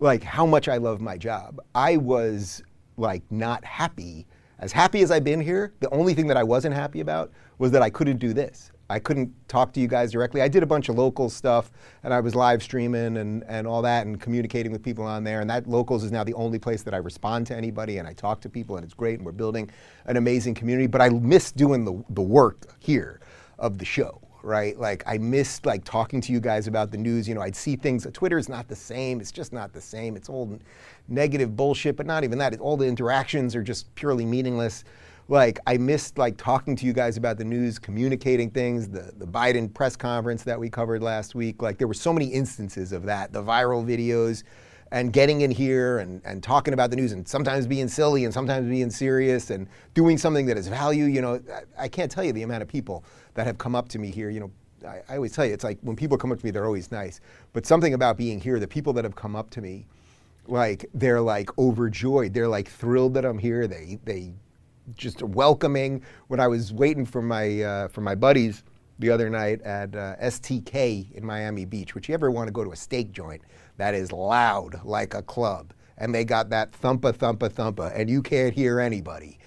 like 0.00 0.22
how 0.22 0.46
much 0.46 0.68
I 0.68 0.76
love 0.76 1.00
my 1.00 1.16
job. 1.16 1.60
I 1.74 1.96
was 1.96 2.62
like 2.96 3.22
not 3.30 3.64
happy, 3.64 4.26
as 4.60 4.72
happy 4.72 5.02
as 5.02 5.10
I've 5.10 5.24
been 5.24 5.40
here, 5.40 5.72
the 5.80 5.90
only 5.90 6.14
thing 6.14 6.26
that 6.26 6.36
I 6.36 6.42
wasn't 6.42 6.74
happy 6.74 7.00
about 7.00 7.30
was 7.58 7.70
that 7.72 7.82
I 7.82 7.90
couldn't 7.90 8.18
do 8.18 8.32
this. 8.32 8.72
I 8.90 8.98
couldn't 8.98 9.32
talk 9.48 9.72
to 9.74 9.80
you 9.80 9.86
guys 9.86 10.10
directly. 10.12 10.40
I 10.40 10.48
did 10.48 10.62
a 10.62 10.66
bunch 10.66 10.88
of 10.88 10.96
local 10.96 11.28
stuff 11.28 11.70
and 12.04 12.14
I 12.14 12.20
was 12.20 12.34
live 12.34 12.62
streaming 12.62 13.18
and, 13.18 13.44
and 13.46 13.66
all 13.66 13.82
that 13.82 14.06
and 14.06 14.18
communicating 14.18 14.72
with 14.72 14.82
people 14.82 15.04
on 15.04 15.24
there. 15.24 15.42
And 15.42 15.50
that 15.50 15.66
locals 15.66 16.04
is 16.04 16.10
now 16.10 16.24
the 16.24 16.32
only 16.34 16.58
place 16.58 16.82
that 16.84 16.94
I 16.94 16.96
respond 16.96 17.46
to 17.48 17.56
anybody 17.56 17.98
and 17.98 18.08
I 18.08 18.14
talk 18.14 18.40
to 18.40 18.48
people 18.48 18.76
and 18.76 18.84
it's 18.84 18.94
great 18.94 19.18
and 19.18 19.26
we're 19.26 19.32
building 19.32 19.70
an 20.06 20.16
amazing 20.16 20.54
community. 20.54 20.86
But 20.86 21.02
I 21.02 21.10
miss 21.10 21.52
doing 21.52 21.84
the, 21.84 22.02
the 22.10 22.22
work 22.22 22.64
here 22.78 23.20
of 23.58 23.76
the 23.76 23.84
show, 23.84 24.22
right? 24.42 24.78
Like 24.78 25.02
I 25.06 25.18
missed 25.18 25.66
like 25.66 25.84
talking 25.84 26.20
to 26.22 26.32
you 26.32 26.40
guys 26.40 26.66
about 26.66 26.90
the 26.90 26.98
news. 26.98 27.28
You 27.28 27.34
know, 27.34 27.42
I'd 27.42 27.56
see 27.56 27.76
things. 27.76 28.06
Twitter 28.12 28.38
is 28.38 28.48
not 28.48 28.68
the 28.68 28.76
same. 28.76 29.20
It's 29.20 29.32
just 29.32 29.52
not 29.52 29.72
the 29.72 29.80
same. 29.80 30.16
It's 30.16 30.28
old 30.28 30.62
negative 31.08 31.56
bullshit, 31.56 31.96
but 31.96 32.06
not 32.06 32.24
even 32.24 32.38
that. 32.38 32.52
It, 32.52 32.60
all 32.60 32.76
the 32.76 32.86
interactions 32.86 33.54
are 33.54 33.62
just 33.62 33.94
purely 33.94 34.24
meaningless 34.24 34.84
like 35.28 35.60
I 35.66 35.76
missed 35.76 36.16
like 36.16 36.36
talking 36.38 36.74
to 36.76 36.86
you 36.86 36.92
guys 36.92 37.18
about 37.18 37.36
the 37.36 37.44
news, 37.44 37.78
communicating 37.78 38.50
things, 38.50 38.88
the, 38.88 39.12
the 39.18 39.26
Biden 39.26 39.72
press 39.72 39.94
conference 39.94 40.42
that 40.44 40.58
we 40.58 40.70
covered 40.70 41.02
last 41.02 41.34
week. 41.34 41.60
Like 41.60 41.76
there 41.76 41.86
were 41.86 41.94
so 41.94 42.14
many 42.14 42.26
instances 42.26 42.92
of 42.92 43.04
that, 43.04 43.32
the 43.32 43.42
viral 43.42 43.84
videos 43.84 44.42
and 44.90 45.12
getting 45.12 45.42
in 45.42 45.50
here 45.50 45.98
and, 45.98 46.22
and 46.24 46.42
talking 46.42 46.74
about 46.74 46.90
the 46.90 46.96
news 46.96 47.12
and 47.12 47.26
sometimes 47.28 47.66
being 47.66 47.88
silly 47.88 48.24
and 48.24 48.32
sometimes 48.32 48.68
being 48.68 48.90
serious 48.90 49.50
and 49.50 49.68
doing 49.94 50.16
something 50.16 50.46
that 50.46 50.56
has 50.56 50.68
value. 50.68 51.04
You 51.04 51.20
know, 51.20 51.40
I, 51.78 51.84
I 51.84 51.88
can't 51.88 52.10
tell 52.10 52.24
you 52.24 52.32
the 52.32 52.42
amount 52.42 52.62
of 52.62 52.68
people 52.68 53.04
that 53.34 53.46
have 53.46 53.58
come 53.58 53.74
up 53.74 53.88
to 53.90 53.98
me 53.98 54.10
here, 54.10 54.30
you 54.30 54.40
know, 54.40 54.50
I, 54.86 55.00
I, 55.08 55.16
always 55.16 55.32
tell 55.32 55.44
you, 55.44 55.52
it's 55.52 55.64
like 55.64 55.78
when 55.82 55.96
people 55.96 56.16
come 56.16 56.32
up 56.32 56.38
to 56.38 56.44
me, 56.44 56.50
they're 56.50 56.64
always 56.64 56.90
nice. 56.90 57.20
But 57.52 57.66
something 57.66 57.94
about 57.94 58.16
being 58.16 58.40
here, 58.40 58.58
the 58.60 58.68
people 58.68 58.92
that 58.94 59.04
have 59.04 59.16
come 59.16 59.34
up 59.34 59.50
to 59.50 59.60
me, 59.60 59.86
like 60.46 60.86
they're 60.94 61.20
like 61.20 61.56
overjoyed. 61.58 62.32
They're 62.32 62.48
like 62.48 62.68
thrilled 62.68 63.14
that 63.14 63.24
I'm 63.24 63.38
here. 63.38 63.66
They 63.66 63.98
they 64.04 64.32
just 64.96 65.20
are 65.22 65.26
welcoming. 65.26 66.02
When 66.28 66.40
I 66.40 66.46
was 66.46 66.72
waiting 66.72 67.04
for 67.04 67.20
my 67.20 67.60
uh, 67.62 67.88
for 67.88 68.00
my 68.00 68.14
buddies 68.14 68.62
the 68.98 69.10
other 69.10 69.30
night 69.30 69.62
at 69.62 69.94
uh, 69.94 70.16
STK 70.16 71.12
in 71.12 71.24
Miami 71.24 71.64
Beach, 71.64 71.94
which 71.94 72.08
you 72.08 72.14
ever 72.14 72.30
want 72.30 72.48
to 72.48 72.52
go 72.52 72.64
to 72.64 72.72
a 72.72 72.76
steak 72.76 73.12
joint 73.12 73.42
that 73.78 73.94
is 73.94 74.12
loud 74.12 74.84
like 74.84 75.14
a 75.14 75.22
club, 75.22 75.72
and 75.96 76.14
they 76.14 76.24
got 76.24 76.50
that 76.50 76.72
thumpa 76.72 77.14
thumpa 77.14 77.48
thumpa, 77.48 77.98
and 77.98 78.10
you 78.10 78.22
can't 78.22 78.52
hear 78.52 78.78
anybody. 78.78 79.38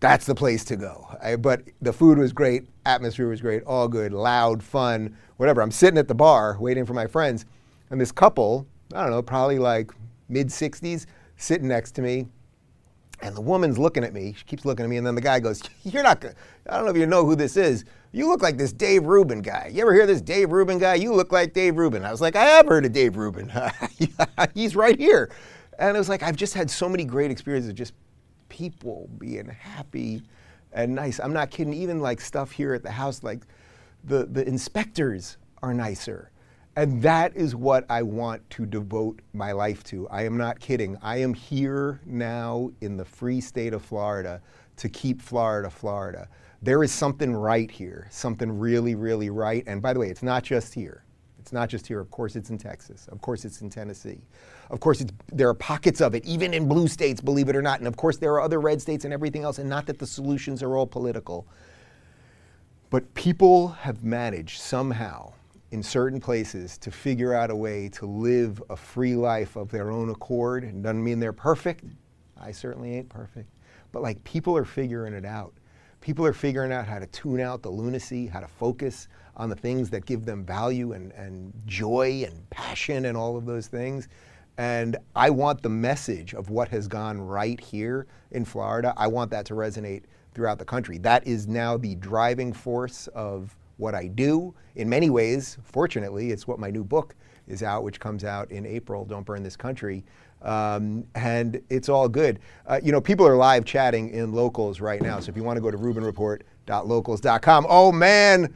That's 0.00 0.26
the 0.26 0.34
place 0.34 0.64
to 0.66 0.76
go. 0.76 1.06
I, 1.22 1.36
but 1.36 1.62
the 1.80 1.92
food 1.92 2.18
was 2.18 2.32
great, 2.32 2.66
atmosphere 2.86 3.28
was 3.28 3.40
great, 3.40 3.62
all 3.64 3.88
good, 3.88 4.12
loud, 4.12 4.62
fun, 4.62 5.16
whatever. 5.36 5.60
I'm 5.60 5.70
sitting 5.70 5.98
at 5.98 6.08
the 6.08 6.14
bar 6.14 6.56
waiting 6.58 6.86
for 6.86 6.94
my 6.94 7.06
friends, 7.06 7.46
and 7.90 8.00
this 8.00 8.12
couple, 8.12 8.66
I 8.94 9.02
don't 9.02 9.10
know, 9.10 9.22
probably 9.22 9.58
like 9.58 9.90
mid 10.28 10.48
60s, 10.48 11.06
sitting 11.36 11.68
next 11.68 11.92
to 11.92 12.02
me, 12.02 12.26
and 13.20 13.36
the 13.36 13.40
woman's 13.40 13.78
looking 13.78 14.04
at 14.04 14.12
me. 14.12 14.34
She 14.36 14.44
keeps 14.44 14.64
looking 14.64 14.84
at 14.84 14.88
me, 14.88 14.96
and 14.96 15.06
then 15.06 15.14
the 15.14 15.20
guy 15.20 15.40
goes, 15.40 15.62
"You're 15.82 16.02
not. 16.02 16.20
going 16.20 16.34
I 16.68 16.76
don't 16.76 16.84
know 16.84 16.90
if 16.90 16.96
you 16.96 17.06
know 17.06 17.24
who 17.24 17.34
this 17.34 17.56
is. 17.56 17.84
You 18.12 18.28
look 18.28 18.42
like 18.42 18.56
this 18.56 18.72
Dave 18.72 19.04
Rubin 19.04 19.42
guy. 19.42 19.70
You 19.72 19.82
ever 19.82 19.92
hear 19.92 20.06
this 20.06 20.20
Dave 20.20 20.50
Rubin 20.50 20.78
guy? 20.78 20.94
You 20.94 21.12
look 21.14 21.32
like 21.32 21.52
Dave 21.52 21.76
Rubin." 21.76 22.04
I 22.04 22.10
was 22.10 22.20
like, 22.20 22.36
"I 22.36 22.44
have 22.44 22.66
heard 22.66 22.84
of 22.86 22.92
Dave 22.92 23.16
Rubin. 23.16 23.52
He's 24.54 24.74
right 24.74 24.98
here." 24.98 25.30
And 25.78 25.96
it 25.96 25.98
was 25.98 26.08
like 26.08 26.22
I've 26.22 26.36
just 26.36 26.54
had 26.54 26.70
so 26.70 26.88
many 26.88 27.04
great 27.04 27.30
experiences, 27.30 27.70
of 27.70 27.76
just 27.76 27.92
people 28.48 29.08
being 29.18 29.46
happy 29.46 30.22
and 30.72 30.94
nice. 30.94 31.18
I'm 31.18 31.32
not 31.32 31.50
kidding. 31.50 31.74
Even 31.74 32.00
like 32.00 32.20
stuff 32.20 32.50
here 32.50 32.74
at 32.74 32.82
the 32.82 32.90
house, 32.90 33.22
like 33.22 33.42
the, 34.04 34.26
the 34.26 34.46
inspectors 34.46 35.38
are 35.62 35.74
nicer. 35.74 36.30
And 36.76 37.02
that 37.02 37.34
is 37.36 37.56
what 37.56 37.84
I 37.90 38.02
want 38.02 38.48
to 38.50 38.64
devote 38.64 39.20
my 39.32 39.52
life 39.52 39.82
to. 39.84 40.08
I 40.10 40.22
am 40.22 40.36
not 40.36 40.60
kidding. 40.60 40.96
I 41.02 41.16
am 41.18 41.34
here 41.34 42.00
now 42.06 42.70
in 42.80 42.96
the 42.96 43.04
free 43.04 43.40
state 43.40 43.72
of 43.72 43.82
Florida 43.82 44.40
to 44.76 44.88
keep 44.88 45.20
Florida, 45.20 45.70
Florida. 45.70 46.28
There 46.60 46.82
is 46.82 46.92
something 46.92 47.34
right 47.34 47.70
here, 47.70 48.08
something 48.10 48.58
really, 48.58 48.94
really 48.94 49.30
right. 49.30 49.62
And 49.66 49.80
by 49.80 49.92
the 49.92 50.00
way, 50.00 50.08
it's 50.08 50.22
not 50.22 50.42
just 50.42 50.74
here. 50.74 51.04
It's 51.38 51.52
not 51.52 51.68
just 51.68 51.86
here. 51.86 52.00
Of 52.00 52.10
course, 52.10 52.36
it's 52.36 52.50
in 52.50 52.58
Texas. 52.58 53.06
Of 53.08 53.20
course, 53.20 53.44
it's 53.44 53.62
in 53.62 53.70
Tennessee. 53.70 54.20
Of 54.70 54.80
course, 54.80 55.04
there 55.32 55.48
are 55.48 55.54
pockets 55.54 56.00
of 56.00 56.14
it, 56.14 56.24
even 56.26 56.52
in 56.52 56.68
blue 56.68 56.88
states, 56.88 57.20
believe 57.20 57.48
it 57.48 57.56
or 57.56 57.62
not. 57.62 57.78
And 57.78 57.86
of 57.86 57.96
course, 57.96 58.18
there 58.18 58.32
are 58.32 58.40
other 58.40 58.60
red 58.60 58.82
states 58.82 59.04
and 59.04 59.14
everything 59.14 59.44
else. 59.44 59.58
And 59.58 59.68
not 59.68 59.86
that 59.86 59.98
the 59.98 60.06
solutions 60.06 60.62
are 60.62 60.76
all 60.76 60.86
political. 60.86 61.46
But 62.90 63.14
people 63.14 63.68
have 63.68 64.02
managed 64.02 64.60
somehow 64.60 65.32
in 65.70 65.82
certain 65.82 66.20
places 66.20 66.76
to 66.78 66.90
figure 66.90 67.34
out 67.34 67.50
a 67.50 67.56
way 67.56 67.88
to 67.90 68.06
live 68.06 68.62
a 68.68 68.76
free 68.76 69.14
life 69.14 69.56
of 69.56 69.70
their 69.70 69.90
own 69.90 70.10
accord. 70.10 70.64
It 70.64 70.82
doesn't 70.82 71.02
mean 71.04 71.20
they're 71.20 71.32
perfect. 71.32 71.84
I 72.40 72.50
certainly 72.52 72.96
ain't 72.96 73.08
perfect. 73.08 73.48
But 73.92 74.02
like 74.02 74.22
people 74.24 74.56
are 74.56 74.64
figuring 74.64 75.14
it 75.14 75.24
out. 75.24 75.52
People 76.00 76.24
are 76.24 76.32
figuring 76.32 76.72
out 76.72 76.86
how 76.86 76.98
to 76.98 77.06
tune 77.06 77.40
out 77.40 77.62
the 77.62 77.70
lunacy, 77.70 78.26
how 78.26 78.40
to 78.40 78.48
focus 78.48 79.08
on 79.36 79.48
the 79.48 79.56
things 79.56 79.90
that 79.90 80.06
give 80.06 80.24
them 80.24 80.44
value 80.44 80.92
and, 80.92 81.12
and 81.12 81.52
joy 81.66 82.24
and 82.26 82.48
passion 82.50 83.06
and 83.06 83.16
all 83.16 83.36
of 83.36 83.46
those 83.46 83.66
things. 83.66 84.08
And 84.58 84.96
I 85.14 85.30
want 85.30 85.62
the 85.62 85.68
message 85.68 86.34
of 86.34 86.50
what 86.50 86.68
has 86.68 86.88
gone 86.88 87.20
right 87.20 87.60
here 87.60 88.06
in 88.32 88.44
Florida, 88.44 88.92
I 88.96 89.06
want 89.06 89.30
that 89.30 89.46
to 89.46 89.54
resonate 89.54 90.02
throughout 90.34 90.58
the 90.58 90.64
country. 90.64 90.98
That 90.98 91.26
is 91.26 91.46
now 91.46 91.76
the 91.76 91.94
driving 91.94 92.52
force 92.52 93.06
of 93.08 93.56
what 93.76 93.94
I 93.94 94.08
do. 94.08 94.54
In 94.74 94.88
many 94.88 95.10
ways, 95.10 95.58
fortunately, 95.62 96.30
it's 96.30 96.46
what 96.46 96.58
my 96.58 96.70
new 96.70 96.84
book 96.84 97.14
is 97.46 97.62
out, 97.62 97.84
which 97.84 98.00
comes 98.00 98.24
out 98.24 98.50
in 98.50 98.66
April, 98.66 99.04
Don't 99.04 99.24
Burn 99.24 99.42
This 99.42 99.56
Country. 99.56 100.04
Um, 100.42 101.04
and 101.14 101.60
it's 101.68 101.88
all 101.88 102.08
good. 102.08 102.38
Uh, 102.66 102.80
you 102.82 102.92
know, 102.92 103.00
people 103.00 103.26
are 103.26 103.36
live 103.36 103.64
chatting 103.64 104.10
in 104.10 104.32
locals 104.32 104.80
right 104.80 105.02
now. 105.02 105.20
So 105.20 105.30
if 105.30 105.36
you 105.36 105.42
want 105.42 105.56
to 105.56 105.60
go 105.60 105.70
to 105.70 105.78
RubinReport.locals.com, 105.78 107.66
oh 107.68 107.92
man, 107.92 108.54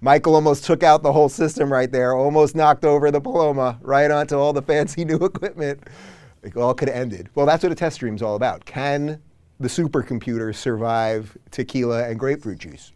Michael 0.00 0.34
almost 0.34 0.64
took 0.64 0.82
out 0.82 1.02
the 1.02 1.12
whole 1.12 1.28
system 1.28 1.72
right 1.72 1.90
there, 1.90 2.14
almost 2.14 2.56
knocked 2.56 2.84
over 2.84 3.10
the 3.10 3.20
Paloma 3.20 3.78
right 3.82 4.10
onto 4.10 4.36
all 4.36 4.52
the 4.52 4.62
fancy 4.62 5.04
new 5.06 5.16
equipment. 5.16 5.84
It 6.42 6.56
all 6.56 6.74
could 6.74 6.88
have 6.88 6.96
ended. 6.96 7.28
Well, 7.34 7.46
that's 7.46 7.62
what 7.62 7.70
a 7.70 7.76
test 7.76 7.96
stream 7.96 8.16
is 8.16 8.22
all 8.22 8.34
about. 8.34 8.64
Can 8.64 9.22
the 9.60 9.68
supercomputer 9.68 10.54
survive 10.54 11.36
tequila 11.52 12.08
and 12.08 12.18
grapefruit 12.18 12.58
juice? 12.58 12.92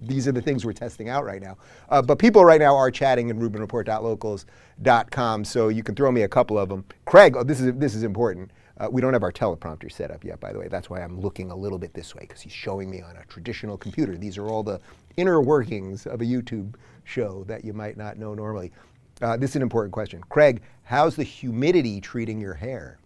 These 0.00 0.28
are 0.28 0.32
the 0.32 0.42
things 0.42 0.64
we're 0.64 0.72
testing 0.72 1.08
out 1.08 1.24
right 1.24 1.42
now. 1.42 1.56
Uh, 1.88 2.02
but 2.02 2.18
people 2.18 2.44
right 2.44 2.60
now 2.60 2.76
are 2.76 2.90
chatting 2.90 3.28
in 3.28 3.38
RubinReport.locals.com, 3.38 5.44
so 5.44 5.68
you 5.68 5.82
can 5.82 5.94
throw 5.94 6.12
me 6.12 6.22
a 6.22 6.28
couple 6.28 6.58
of 6.58 6.68
them. 6.68 6.84
Craig, 7.04 7.36
oh, 7.36 7.44
this 7.44 7.60
is 7.60 7.72
this 7.74 7.94
is 7.94 8.02
important. 8.02 8.50
Uh, 8.76 8.88
we 8.90 9.00
don't 9.00 9.12
have 9.12 9.22
our 9.22 9.30
teleprompter 9.30 9.88
set 9.90 10.10
up 10.10 10.24
yet, 10.24 10.40
by 10.40 10.52
the 10.52 10.58
way. 10.58 10.66
That's 10.66 10.90
why 10.90 11.00
I'm 11.00 11.20
looking 11.20 11.52
a 11.52 11.56
little 11.56 11.78
bit 11.78 11.94
this 11.94 12.12
way 12.14 12.22
because 12.22 12.40
he's 12.40 12.52
showing 12.52 12.90
me 12.90 13.02
on 13.02 13.16
a 13.16 13.24
traditional 13.26 13.78
computer. 13.78 14.16
These 14.16 14.36
are 14.36 14.48
all 14.48 14.64
the 14.64 14.80
inner 15.16 15.40
workings 15.40 16.06
of 16.06 16.20
a 16.20 16.24
YouTube 16.24 16.74
show 17.04 17.44
that 17.44 17.64
you 17.64 17.72
might 17.72 17.96
not 17.96 18.18
know 18.18 18.34
normally. 18.34 18.72
Uh, 19.22 19.36
this 19.36 19.50
is 19.50 19.56
an 19.56 19.62
important 19.62 19.92
question. 19.92 20.20
Craig, 20.28 20.60
how's 20.82 21.14
the 21.14 21.22
humidity 21.22 22.00
treating 22.00 22.40
your 22.40 22.54
hair? 22.54 22.98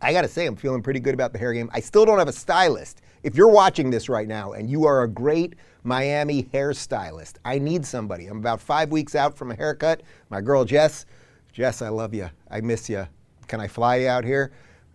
I 0.00 0.12
got 0.12 0.22
to 0.22 0.28
say, 0.28 0.46
I'm 0.46 0.56
feeling 0.56 0.82
pretty 0.82 1.00
good 1.00 1.14
about 1.14 1.32
the 1.32 1.38
hair 1.38 1.52
game. 1.52 1.68
I 1.72 1.80
still 1.80 2.06
don't 2.06 2.18
have 2.18 2.28
a 2.28 2.32
stylist. 2.32 3.02
If 3.22 3.34
you're 3.34 3.48
watching 3.48 3.90
this 3.90 4.08
right 4.08 4.28
now 4.28 4.52
and 4.52 4.70
you 4.70 4.86
are 4.86 5.02
a 5.02 5.08
great 5.08 5.54
Miami 5.82 6.44
hairstylist, 6.44 7.34
I 7.44 7.58
need 7.58 7.84
somebody. 7.84 8.26
I'm 8.26 8.38
about 8.38 8.60
five 8.60 8.90
weeks 8.90 9.14
out 9.14 9.36
from 9.36 9.50
a 9.50 9.54
haircut. 9.54 10.02
My 10.30 10.40
girl 10.40 10.64
Jess, 10.64 11.06
Jess, 11.52 11.82
I 11.82 11.88
love 11.88 12.14
you. 12.14 12.30
I 12.50 12.60
miss 12.60 12.88
you. 12.88 13.06
Can 13.48 13.60
I 13.60 13.66
fly 13.66 13.96
you 13.96 14.08
out 14.08 14.24
here? 14.24 14.52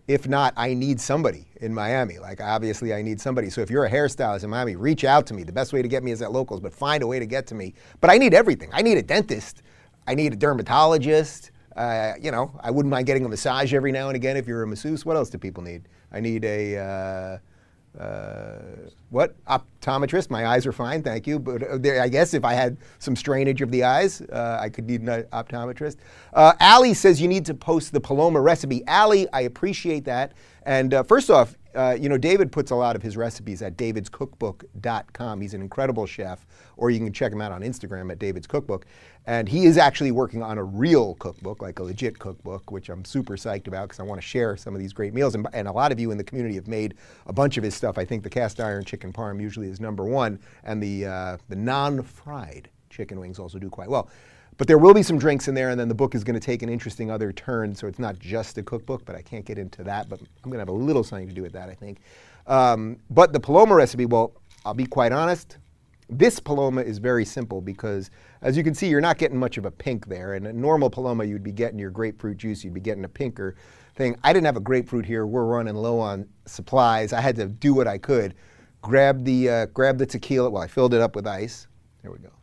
If 0.07 0.27
not, 0.27 0.53
I 0.57 0.73
need 0.73 0.99
somebody 0.99 1.47
in 1.61 1.73
Miami. 1.73 2.19
Like, 2.19 2.41
obviously, 2.41 2.93
I 2.93 3.01
need 3.01 3.21
somebody. 3.21 3.49
So, 3.49 3.61
if 3.61 3.69
you're 3.69 3.85
a 3.85 3.89
hairstylist 3.89 4.43
in 4.43 4.49
Miami, 4.49 4.75
reach 4.75 5.05
out 5.05 5.25
to 5.27 5.33
me. 5.33 5.43
The 5.43 5.53
best 5.53 5.71
way 5.71 5.81
to 5.81 5.87
get 5.87 6.03
me 6.03 6.11
is 6.11 6.21
at 6.21 6.33
locals, 6.33 6.59
but 6.59 6.73
find 6.73 7.03
a 7.03 7.07
way 7.07 7.19
to 7.19 7.25
get 7.25 7.47
to 7.47 7.55
me. 7.55 7.73
But 8.01 8.09
I 8.09 8.17
need 8.17 8.33
everything. 8.33 8.69
I 8.73 8.81
need 8.81 8.97
a 8.97 9.01
dentist. 9.01 9.61
I 10.05 10.13
need 10.13 10.33
a 10.33 10.35
dermatologist. 10.35 11.51
Uh, 11.77 12.13
you 12.21 12.31
know, 12.31 12.51
I 12.61 12.69
wouldn't 12.69 12.91
mind 12.91 13.07
getting 13.07 13.23
a 13.23 13.29
massage 13.29 13.73
every 13.73 13.93
now 13.93 14.09
and 14.09 14.15
again 14.17 14.35
if 14.35 14.45
you're 14.45 14.61
a 14.63 14.67
masseuse. 14.67 15.05
What 15.05 15.15
else 15.15 15.29
do 15.29 15.37
people 15.37 15.63
need? 15.63 15.87
I 16.11 16.19
need 16.19 16.43
a. 16.43 16.77
Uh, 16.77 17.37
uh, 17.99 18.57
what 19.09 19.35
optometrist? 19.45 20.29
My 20.29 20.47
eyes 20.47 20.65
are 20.65 20.71
fine, 20.71 21.03
thank 21.03 21.27
you. 21.27 21.39
But 21.39 21.63
uh, 21.63 21.77
there, 21.77 22.01
I 22.01 22.07
guess 22.07 22.33
if 22.33 22.43
I 22.43 22.53
had 22.53 22.77
some 22.99 23.15
strainage 23.15 23.61
of 23.61 23.71
the 23.71 23.83
eyes, 23.83 24.21
uh, 24.21 24.57
I 24.59 24.69
could 24.69 24.87
need 24.87 25.01
an 25.01 25.23
optometrist. 25.25 25.97
Uh, 26.33 26.53
Allie 26.59 26.93
says 26.93 27.21
you 27.21 27.27
need 27.27 27.45
to 27.45 27.53
post 27.53 27.91
the 27.91 27.99
Paloma 27.99 28.41
recipe. 28.41 28.85
Ali, 28.87 29.27
I 29.31 29.41
appreciate 29.41 30.05
that. 30.05 30.33
And 30.63 30.93
uh, 30.93 31.03
first 31.03 31.29
off, 31.29 31.55
uh, 31.75 31.97
you 31.99 32.09
know, 32.09 32.17
David 32.17 32.51
puts 32.51 32.71
a 32.71 32.75
lot 32.75 32.95
of 32.95 33.01
his 33.01 33.17
recipes 33.17 33.61
at 33.61 33.77
davidscookbook.com. 33.77 35.41
He's 35.41 35.53
an 35.53 35.61
incredible 35.61 36.05
chef, 36.05 36.45
or 36.77 36.89
you 36.89 36.99
can 36.99 37.11
check 37.11 37.31
him 37.31 37.41
out 37.41 37.51
on 37.51 37.61
Instagram 37.61 38.11
at 38.11 38.19
David's 38.19 38.47
Cookbook. 38.47 38.85
And 39.25 39.47
he 39.47 39.65
is 39.65 39.77
actually 39.77 40.11
working 40.11 40.43
on 40.43 40.57
a 40.57 40.63
real 40.63 41.15
cookbook, 41.15 41.61
like 41.61 41.79
a 41.79 41.83
legit 41.83 42.19
cookbook, 42.19 42.71
which 42.71 42.89
I'm 42.89 43.05
super 43.05 43.35
psyched 43.35 43.67
about 43.67 43.89
because 43.89 43.99
I 43.99 44.03
want 44.03 44.19
to 44.19 44.27
share 44.27 44.57
some 44.57 44.75
of 44.75 44.81
these 44.81 44.91
great 44.91 45.13
meals. 45.13 45.33
And, 45.33 45.47
and, 45.53 45.67
a 45.67 45.71
lot 45.71 45.91
of 45.93 45.99
you 45.99 46.11
in 46.11 46.17
the 46.17 46.23
community 46.23 46.55
have 46.55 46.67
made 46.67 46.95
a 47.25 47.33
bunch 47.33 47.57
of 47.57 47.63
his 47.63 47.73
stuff. 47.73 47.97
I 47.97 48.03
think 48.03 48.23
the 48.23 48.29
cast 48.29 48.59
iron 48.59 48.83
chicken 48.83 49.13
parm 49.13 49.41
usually 49.41 49.69
is 49.69 49.79
number 49.79 50.03
one, 50.03 50.39
and 50.65 50.83
the, 50.83 51.05
uh, 51.05 51.37
the 51.47 51.55
non 51.55 52.03
fried 52.03 52.69
chicken 52.89 53.19
wings 53.19 53.39
also 53.39 53.59
do 53.59 53.69
quite 53.69 53.89
well. 53.89 54.09
But 54.57 54.67
there 54.67 54.77
will 54.77 54.93
be 54.93 55.03
some 55.03 55.17
drinks 55.17 55.47
in 55.47 55.55
there, 55.55 55.69
and 55.69 55.79
then 55.79 55.87
the 55.87 55.95
book 55.95 56.15
is 56.15 56.23
going 56.23 56.39
to 56.39 56.45
take 56.45 56.61
an 56.61 56.69
interesting 56.69 57.09
other 57.09 57.31
turn. 57.31 57.73
So 57.73 57.87
it's 57.87 57.99
not 57.99 58.19
just 58.19 58.57
a 58.57 58.63
cookbook, 58.63 59.05
but 59.05 59.15
I 59.15 59.21
can't 59.21 59.45
get 59.45 59.57
into 59.57 59.83
that. 59.83 60.09
But 60.09 60.19
I'm 60.19 60.49
going 60.49 60.53
to 60.53 60.59
have 60.59 60.69
a 60.69 60.71
little 60.71 61.03
something 61.03 61.27
to 61.27 61.33
do 61.33 61.41
with 61.41 61.53
that, 61.53 61.69
I 61.69 61.73
think. 61.73 61.99
Um, 62.45 62.97
but 63.09 63.33
the 63.33 63.39
Paloma 63.39 63.75
recipe, 63.75 64.05
well, 64.05 64.33
I'll 64.65 64.73
be 64.73 64.85
quite 64.85 65.11
honest. 65.11 65.57
This 66.09 66.39
Paloma 66.39 66.81
is 66.81 66.99
very 66.99 67.25
simple 67.25 67.61
because, 67.61 68.11
as 68.41 68.55
you 68.55 68.63
can 68.63 68.75
see, 68.75 68.87
you're 68.87 69.01
not 69.01 69.17
getting 69.17 69.37
much 69.37 69.57
of 69.57 69.65
a 69.65 69.71
pink 69.71 70.07
there. 70.07 70.33
And 70.33 70.45
a 70.45 70.53
normal 70.53 70.89
Paloma, 70.89 71.23
you'd 71.23 71.43
be 71.43 71.51
getting 71.51 71.79
your 71.79 71.89
grapefruit 71.89 72.37
juice, 72.37 72.63
you'd 72.63 72.73
be 72.73 72.81
getting 72.81 73.05
a 73.05 73.09
pinker 73.09 73.55
thing. 73.95 74.15
I 74.23 74.33
didn't 74.33 74.45
have 74.45 74.57
a 74.57 74.61
grapefruit 74.61 75.05
here. 75.05 75.25
We're 75.25 75.45
running 75.45 75.75
low 75.75 75.99
on 75.99 76.27
supplies. 76.45 77.13
I 77.13 77.21
had 77.21 77.35
to 77.37 77.47
do 77.47 77.73
what 77.73 77.87
I 77.87 77.97
could. 77.97 78.35
Grab 78.81 79.23
the, 79.23 79.49
uh, 79.49 79.65
grab 79.67 79.97
the 79.97 80.05
tequila. 80.05 80.49
Well, 80.49 80.61
I 80.61 80.67
filled 80.67 80.93
it 80.93 81.01
up 81.01 81.15
with 81.15 81.25
ice. 81.25 81.67
There 82.01 82.11
we 82.11 82.19
go 82.19 82.42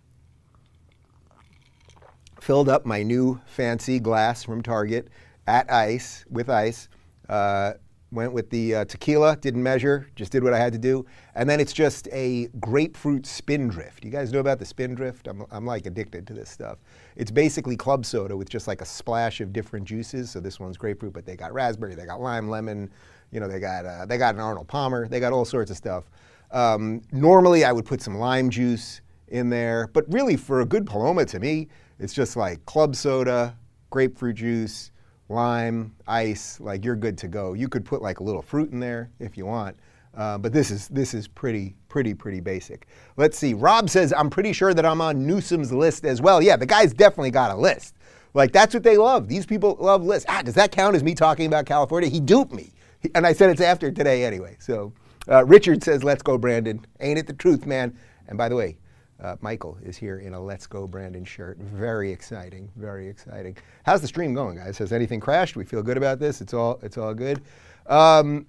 filled 2.40 2.68
up 2.68 2.86
my 2.86 3.02
new 3.02 3.40
fancy 3.46 4.00
glass 4.00 4.42
from 4.42 4.62
Target 4.62 5.08
at 5.46 5.70
ice, 5.70 6.24
with 6.30 6.48
ice. 6.48 6.88
Uh, 7.28 7.74
went 8.12 8.32
with 8.32 8.50
the 8.50 8.74
uh, 8.74 8.84
tequila, 8.86 9.36
didn't 9.36 9.62
measure, 9.62 10.08
just 10.16 10.32
did 10.32 10.42
what 10.42 10.52
I 10.52 10.58
had 10.58 10.72
to 10.72 10.78
do. 10.78 11.06
And 11.34 11.48
then 11.48 11.60
it's 11.60 11.72
just 11.72 12.08
a 12.10 12.48
grapefruit 12.58 13.24
spindrift. 13.24 14.04
You 14.04 14.10
guys 14.10 14.32
know 14.32 14.40
about 14.40 14.58
the 14.58 14.64
spindrift? 14.64 15.28
I'm, 15.28 15.44
I'm 15.50 15.64
like 15.64 15.86
addicted 15.86 16.26
to 16.26 16.34
this 16.34 16.50
stuff. 16.50 16.78
It's 17.16 17.30
basically 17.30 17.76
club 17.76 18.04
soda 18.04 18.36
with 18.36 18.48
just 18.48 18.66
like 18.66 18.80
a 18.80 18.84
splash 18.84 19.40
of 19.40 19.52
different 19.52 19.86
juices. 19.86 20.30
So 20.30 20.40
this 20.40 20.58
one's 20.58 20.76
grapefruit, 20.76 21.12
but 21.12 21.24
they 21.24 21.36
got 21.36 21.52
raspberry, 21.52 21.94
they 21.94 22.06
got 22.06 22.20
lime, 22.20 22.48
lemon, 22.48 22.90
you 23.30 23.38
know, 23.38 23.46
they 23.46 23.60
got, 23.60 23.86
uh, 23.86 24.06
they 24.06 24.18
got 24.18 24.34
an 24.34 24.40
Arnold 24.40 24.66
Palmer, 24.66 25.06
they 25.06 25.20
got 25.20 25.32
all 25.32 25.44
sorts 25.44 25.70
of 25.70 25.76
stuff. 25.76 26.04
Um, 26.50 27.02
normally 27.12 27.64
I 27.64 27.70
would 27.70 27.84
put 27.84 28.02
some 28.02 28.16
lime 28.18 28.50
juice 28.50 29.02
in 29.30 29.50
there, 29.50 29.88
but 29.92 30.04
really 30.12 30.36
for 30.36 30.60
a 30.60 30.66
good 30.66 30.86
Paloma 30.86 31.24
to 31.26 31.38
me, 31.38 31.68
it's 31.98 32.12
just 32.12 32.36
like 32.36 32.64
club 32.66 32.96
soda, 32.96 33.56
grapefruit 33.90 34.36
juice, 34.36 34.90
lime, 35.28 35.94
ice. 36.06 36.60
Like 36.60 36.84
you're 36.84 36.96
good 36.96 37.16
to 37.18 37.28
go. 37.28 37.52
You 37.52 37.68
could 37.68 37.84
put 37.84 38.02
like 38.02 38.20
a 38.20 38.22
little 38.22 38.42
fruit 38.42 38.70
in 38.72 38.80
there 38.80 39.10
if 39.18 39.36
you 39.36 39.46
want. 39.46 39.76
Uh, 40.16 40.36
but 40.36 40.52
this 40.52 40.70
is 40.70 40.88
this 40.88 41.14
is 41.14 41.28
pretty 41.28 41.76
pretty 41.88 42.14
pretty 42.14 42.40
basic. 42.40 42.86
Let's 43.16 43.38
see. 43.38 43.54
Rob 43.54 43.88
says 43.88 44.12
I'm 44.16 44.28
pretty 44.28 44.52
sure 44.52 44.74
that 44.74 44.84
I'm 44.84 45.00
on 45.00 45.24
Newsom's 45.24 45.72
list 45.72 46.04
as 46.04 46.20
well. 46.20 46.42
Yeah, 46.42 46.56
the 46.56 46.66
guy's 46.66 46.92
definitely 46.92 47.30
got 47.30 47.52
a 47.52 47.54
list. 47.54 47.94
Like 48.34 48.52
that's 48.52 48.74
what 48.74 48.82
they 48.82 48.96
love. 48.96 49.28
These 49.28 49.46
people 49.46 49.76
love 49.78 50.02
lists. 50.02 50.26
Ah, 50.28 50.42
does 50.42 50.54
that 50.54 50.72
count 50.72 50.96
as 50.96 51.04
me 51.04 51.14
talking 51.14 51.46
about 51.46 51.66
California? 51.66 52.08
He 52.08 52.18
duped 52.18 52.52
me, 52.52 52.72
he, 52.98 53.10
and 53.14 53.24
I 53.26 53.32
said 53.32 53.50
it's 53.50 53.60
after 53.60 53.92
today 53.92 54.24
anyway. 54.24 54.56
So 54.58 54.92
uh, 55.28 55.44
Richard 55.44 55.84
says, 55.84 56.02
"Let's 56.02 56.22
go, 56.22 56.36
Brandon." 56.38 56.84
Ain't 57.00 57.18
it 57.18 57.26
the 57.28 57.32
truth, 57.32 57.64
man? 57.64 57.96
And 58.26 58.36
by 58.36 58.48
the 58.48 58.56
way, 58.56 58.78
uh, 59.22 59.36
Michael 59.40 59.78
is 59.84 59.96
here 59.96 60.18
in 60.18 60.34
a 60.34 60.40
Let's 60.40 60.66
Go 60.66 60.86
Brandon 60.86 61.24
shirt. 61.24 61.58
Very 61.58 62.10
exciting, 62.10 62.70
very 62.76 63.08
exciting. 63.08 63.56
How's 63.84 64.00
the 64.00 64.08
stream 64.08 64.34
going, 64.34 64.56
guys? 64.56 64.78
Has 64.78 64.92
anything 64.92 65.20
crashed? 65.20 65.56
We 65.56 65.64
feel 65.64 65.82
good 65.82 65.96
about 65.96 66.18
this. 66.18 66.40
It's 66.40 66.54
all 66.54 66.78
it's 66.82 66.98
all 66.98 67.14
good. 67.14 67.42
Um, 67.86 68.46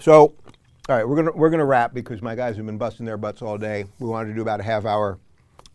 so, 0.00 0.34
all 0.88 0.96
right, 0.96 1.08
we're 1.08 1.16
gonna 1.16 1.32
we're 1.32 1.50
gonna 1.50 1.64
wrap 1.64 1.94
because 1.94 2.22
my 2.22 2.34
guys 2.34 2.56
have 2.56 2.66
been 2.66 2.78
busting 2.78 3.06
their 3.06 3.16
butts 3.16 3.42
all 3.42 3.58
day. 3.58 3.84
We 3.98 4.08
wanted 4.08 4.30
to 4.30 4.34
do 4.34 4.42
about 4.42 4.60
a 4.60 4.64
half 4.64 4.84
hour, 4.84 5.18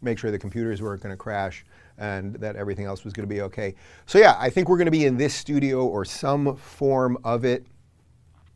make 0.01 0.17
sure 0.19 0.31
the 0.31 0.39
computers 0.39 0.81
weren't 0.81 1.01
to 1.11 1.17
crash 1.17 1.65
and 1.97 2.35
that 2.35 2.55
everything 2.55 2.85
else 2.85 3.03
was 3.03 3.13
to 3.27 3.33
be 3.33 3.41
okay. 3.41 3.75
So 4.07 4.17
yeah, 4.17 4.35
I 4.39 4.49
think 4.49 4.67
we're 4.67 4.77
to 4.85 4.91
be 4.91 5.05
in 5.05 5.15
this 5.17 5.33
studio 5.33 5.85
or 5.85 6.05
some 6.05 6.55
form 6.55 7.17
of 7.23 7.45
it 7.45 7.65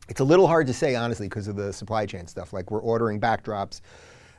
It's 0.08 0.20
a 0.20 0.24
little 0.24 0.46
hard 0.46 0.66
to 0.66 0.72
say, 0.72 0.94
honestly, 0.96 1.28
because 1.28 1.48
of 1.48 1.56
the 1.56 1.72
supply 1.72 2.06
chain 2.06 2.26
stuff. 2.26 2.52
Like 2.52 2.70
we're 2.70 2.80
ordering 2.80 3.20
backdrops 3.20 3.80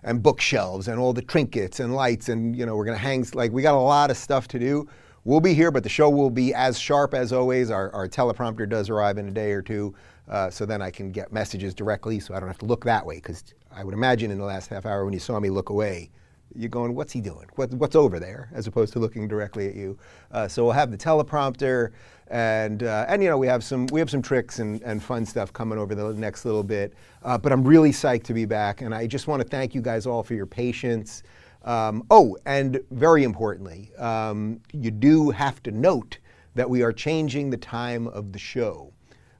and 0.03 0.23
bookshelves 0.23 0.87
and 0.87 0.99
all 0.99 1.13
the 1.13 1.21
trinkets 1.21 1.79
and 1.79 1.95
lights, 1.95 2.29
and 2.29 2.55
you 2.55 2.65
know 2.65 2.75
we're 2.75 2.85
gonna 2.85 2.97
hang. 2.97 3.25
Like 3.33 3.51
we 3.51 3.61
got 3.61 3.75
a 3.75 3.77
lot 3.77 4.11
of 4.11 4.17
stuff 4.17 4.47
to 4.49 4.59
do. 4.59 4.87
We'll 5.25 5.41
be 5.41 5.53
here, 5.53 5.69
but 5.69 5.83
the 5.83 5.89
show 5.89 6.09
will 6.09 6.29
be 6.29 6.53
as 6.53 6.79
sharp 6.79 7.13
as 7.13 7.33
always. 7.33 7.69
Our, 7.69 7.91
our 7.91 8.07
teleprompter 8.07 8.67
does 8.67 8.89
arrive 8.89 9.17
in 9.17 9.27
a 9.27 9.31
day 9.31 9.51
or 9.51 9.61
two, 9.61 9.93
uh, 10.29 10.49
so 10.49 10.65
then 10.65 10.81
I 10.81 10.91
can 10.91 11.11
get 11.11 11.33
messages 11.33 11.73
directly, 11.73 12.19
so 12.19 12.33
I 12.33 12.39
don't 12.39 12.47
have 12.47 12.57
to 12.59 12.65
look 12.65 12.85
that 12.85 13.05
way. 13.05 13.15
Because 13.15 13.43
I 13.71 13.83
would 13.83 13.93
imagine 13.93 14.31
in 14.31 14.37
the 14.37 14.45
last 14.45 14.67
half 14.67 14.85
hour 14.85 15.03
when 15.03 15.13
you 15.13 15.19
saw 15.19 15.39
me 15.39 15.49
look 15.49 15.69
away, 15.69 16.09
you're 16.55 16.69
going, 16.69 16.95
what's 16.95 17.13
he 17.13 17.21
doing? 17.21 17.47
What, 17.55 17.71
what's 17.71 17.95
over 17.95 18.19
there? 18.19 18.49
As 18.53 18.67
opposed 18.67 18.93
to 18.93 18.99
looking 18.99 19.27
directly 19.27 19.67
at 19.67 19.75
you. 19.75 19.97
Uh, 20.31 20.47
so 20.47 20.63
we'll 20.63 20.73
have 20.73 20.91
the 20.91 20.97
teleprompter, 20.97 21.91
and 22.27 22.83
uh, 22.83 23.05
and 23.07 23.23
you 23.23 23.29
know 23.29 23.37
we 23.37 23.47
have 23.47 23.63
some 23.63 23.87
we 23.87 23.99
have 23.99 24.09
some 24.09 24.21
tricks 24.21 24.59
and, 24.59 24.81
and 24.83 25.01
fun 25.01 25.25
stuff 25.25 25.51
coming 25.51 25.79
over 25.79 25.95
the 25.95 26.13
next 26.13 26.45
little 26.45 26.63
bit. 26.63 26.93
Uh, 27.23 27.37
but 27.37 27.51
I'm 27.51 27.63
really 27.63 27.91
psyched 27.91 28.23
to 28.23 28.33
be 28.33 28.45
back, 28.45 28.81
and 28.81 28.93
I 28.93 29.07
just 29.07 29.27
want 29.27 29.41
to 29.41 29.47
thank 29.47 29.73
you 29.73 29.81
guys 29.81 30.05
all 30.05 30.23
for 30.23 30.33
your 30.33 30.45
patience. 30.45 31.23
Um, 31.63 32.05
oh, 32.09 32.37
and 32.45 32.79
very 32.91 33.23
importantly, 33.23 33.91
um, 33.97 34.61
you 34.71 34.91
do 34.91 35.29
have 35.29 35.61
to 35.63 35.71
note 35.71 36.19
that 36.55 36.69
we 36.69 36.83
are 36.83 36.93
changing 36.93 37.49
the 37.49 37.57
time 37.57 38.07
of 38.07 38.31
the 38.31 38.39
show. 38.39 38.93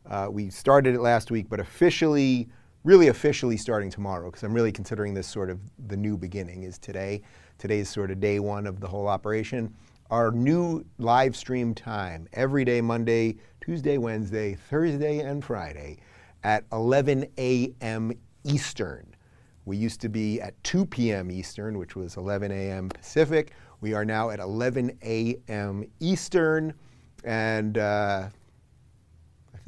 Uh, 0.06 0.28
we 0.30 0.50
started 0.50 0.96
it 0.96 1.02
last 1.02 1.32
week, 1.32 1.48
but 1.50 1.60
officially 1.60 2.50
really 2.84 3.08
officially 3.08 3.58
starting 3.58 3.90
tomorrow 3.90 4.30
because 4.30 4.44
I'm 4.44 4.54
really 4.54 4.72
considering 4.72 5.14
this 5.14 5.28
sort 5.28 5.50
of 5.50 5.60
the 5.88 5.98
new 5.98 6.18
beginning 6.18 6.64
is 6.64 6.78
today. 6.78 7.22
Today's 7.58 7.90
sort 7.90 8.12
of 8.12 8.20
day 8.20 8.40
one 8.40 8.66
of 8.66 8.80
the 8.80 8.88
whole 8.88 9.08
operation. 9.08 9.74
Our 10.10 10.32
new 10.32 10.86
live 10.98 11.36
stream 11.36 11.76
time 11.76 12.28
every 12.34 12.66
day, 12.66 12.82
Monday, 12.82 13.36
Tuesday, 13.62 13.98
Wednesday, 13.98 14.56
Thursday, 14.56 15.20
and 15.20 15.44
Friday 15.44 16.00
at 16.44 16.64
11 16.72 17.28
a.m. 17.38 18.12
Eastern. 18.44 19.16
We 19.66 19.78
used 19.78 20.02
to 20.02 20.10
be 20.10 20.42
at 20.42 20.62
2 20.64 20.86
p.m. 20.86 21.30
Eastern, 21.30 21.78
which 21.78 21.96
was 21.96 22.18
11 22.18 22.52
a.m. 22.52 22.90
Pacific. 22.90 23.52
We 23.82 23.94
are 23.94 24.06
now 24.06 24.32
at 24.32 24.40
11 24.40 24.98
a.m. 25.04 25.84
Eastern. 26.00 26.74
And 27.24 27.78
uh, 27.78 28.30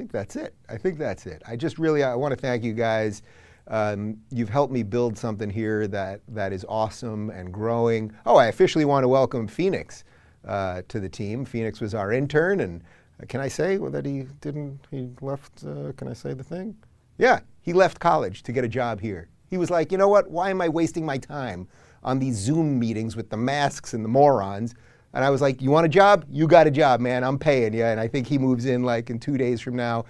think 0.02 0.12
that's 0.12 0.36
it. 0.36 0.56
I 0.68 0.78
think 0.78 0.98
that's 0.98 1.28
it. 1.28 1.44
I 1.48 1.56
just 1.56 1.78
really 1.78 2.04
I 2.04 2.16
want 2.16 2.32
to 2.32 2.36
thank 2.36 2.64
you 2.64 2.74
guys. 2.74 3.22
Um, 3.68 4.18
you've 4.32 4.50
helped 4.50 4.74
me 4.74 4.82
build 4.82 5.16
something 5.16 5.48
here 5.48 5.88
that 5.90 6.22
that 6.30 6.52
is 6.52 6.66
awesome 6.68 7.30
and 7.30 7.54
growing. 7.54 8.12
Oh, 8.26 8.36
I 8.36 8.48
officially 8.48 8.84
want 8.84 9.04
to 9.04 9.08
welcome 9.08 9.48
Phoenix 9.48 10.04
uh, 10.44 10.82
to 10.88 11.00
the 11.00 11.08
team. 11.08 11.46
Phoenix 11.46 11.80
was 11.80 11.94
our 11.94 12.12
intern, 12.12 12.62
and 12.62 12.84
uh, 13.22 13.28
can 13.28 13.42
I 13.42 13.48
say 13.48 13.78
that 13.78 14.04
he 14.04 14.24
didn't? 14.42 14.80
He 14.90 15.10
left. 15.22 15.64
Uh, 15.64 15.92
can 15.96 16.08
I 16.08 16.14
say 16.14 16.34
the 16.34 16.44
thing? 16.44 16.76
Yeah, 17.20 17.42
he 17.62 17.72
left 17.72 18.00
college 18.00 18.42
to 18.44 18.52
get 18.52 18.64
a 18.64 18.68
job 18.68 19.00
here. 19.00 19.30
He 19.52 19.60
was 19.60 19.70
like, 19.70 19.92
you 19.92 20.00
know 20.00 20.10
what? 20.10 20.32
Why 20.32 20.50
am 20.50 20.62
I 20.62 20.70
wasting 20.70 21.06
my 21.06 21.20
time 21.20 21.68
on 22.04 22.18
these 22.18 22.38
Zoom 22.38 22.80
meetings 22.80 23.16
with 23.16 23.30
the 23.30 23.38
masks 23.38 23.94
and 23.94 24.04
the 24.04 24.10
morons? 24.10 24.74
And 25.14 25.24
I 25.24 25.30
was 25.30 25.42
like, 25.42 25.62
You 25.62 25.72
want 25.72 25.86
a 25.86 25.90
job? 25.90 26.26
You 26.30 26.48
got 26.48 26.68
a 26.68 26.72
job, 26.72 27.00
man. 27.00 27.24
I'm 27.24 27.38
paying 27.38 27.74
you. 27.74 27.84
And 27.84 28.00
I 28.00 28.08
think 28.08 28.28
he 28.28 28.38
moves 28.38 28.66
in 28.66 28.84
like 28.84 29.10
in 29.10 29.20
two 29.20 29.38
days 29.38 29.62
from 29.62 29.76
now. 29.76 30.06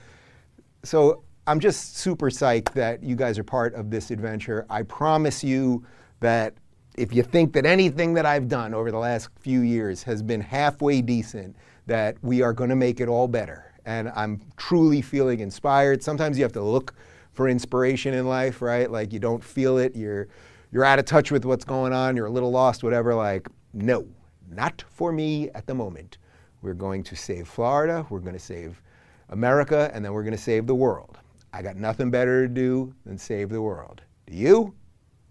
So 0.84 1.24
I'm 1.48 1.60
just 1.60 1.98
super 1.98 2.30
psyched 2.30 2.74
that 2.74 3.04
you 3.04 3.16
guys 3.16 3.40
are 3.40 3.44
part 3.44 3.74
of 3.74 3.90
this 3.90 4.12
adventure. 4.12 4.66
I 4.70 4.84
promise 4.84 5.44
you 5.44 5.86
that 6.20 6.54
if 6.96 7.14
you 7.14 7.24
think 7.24 7.54
that 7.54 7.66
anything 7.66 8.14
that 8.14 8.26
I've 8.26 8.48
done 8.48 8.74
over 8.74 8.92
the 8.92 9.00
last 9.00 9.30
few 9.40 9.62
years 9.62 10.04
has 10.04 10.22
been 10.22 10.42
halfway 10.42 11.02
decent, 11.02 11.56
that 11.88 12.18
we 12.22 12.42
are 12.42 12.54
going 12.54 12.70
to 12.70 12.76
make 12.76 13.00
it 13.00 13.08
all 13.08 13.28
better. 13.28 13.74
And 13.86 14.12
I'm 14.16 14.42
truly 14.58 15.02
feeling 15.02 15.40
inspired. 15.40 16.04
Sometimes 16.04 16.38
you 16.38 16.44
have 16.44 16.54
to 16.54 16.62
look 16.62 16.94
for 17.34 17.50
inspiration 17.50 18.14
in 18.14 18.28
life, 18.28 18.62
right? 18.62 18.92
Like 18.92 19.14
you 19.14 19.20
don't 19.20 19.44
feel 19.44 19.78
it, 19.78 19.96
you're 19.96 20.28
you're 20.72 20.86
out 20.86 21.00
of 21.00 21.06
touch 21.06 21.32
with 21.32 21.44
what's 21.44 21.66
going 21.66 21.92
on, 21.92 22.16
you're 22.16 22.28
a 22.28 22.32
little 22.32 22.52
lost, 22.52 22.84
whatever. 22.84 23.14
Like, 23.14 23.48
no, 23.74 24.08
not 24.52 24.84
for 24.90 25.12
me 25.12 25.50
at 25.52 25.66
the 25.66 25.74
moment. 25.74 26.18
We're 26.62 26.74
going 26.74 27.04
to 27.04 27.16
save 27.16 27.48
Florida, 27.48 28.06
we're 28.10 28.20
going 28.20 28.34
to 28.34 28.40
save 28.40 28.82
America, 29.30 29.90
and 29.94 30.04
then 30.04 30.14
we're 30.14 30.24
going 30.24 30.36
to 30.36 30.42
save 30.42 30.68
the 30.68 30.76
world. 30.76 31.18
I 31.54 31.62
got 31.62 31.76
nothing 31.76 32.12
better 32.12 32.48
to 32.48 32.54
do 32.54 32.94
than 33.06 33.18
save 33.18 33.50
the 33.50 33.62
world. 33.62 34.02
Do 34.28 34.36
you? 34.36 34.74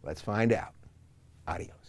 Let's 0.02 0.20
find 0.20 0.52
out. 0.52 0.74
Adios. 1.46 1.79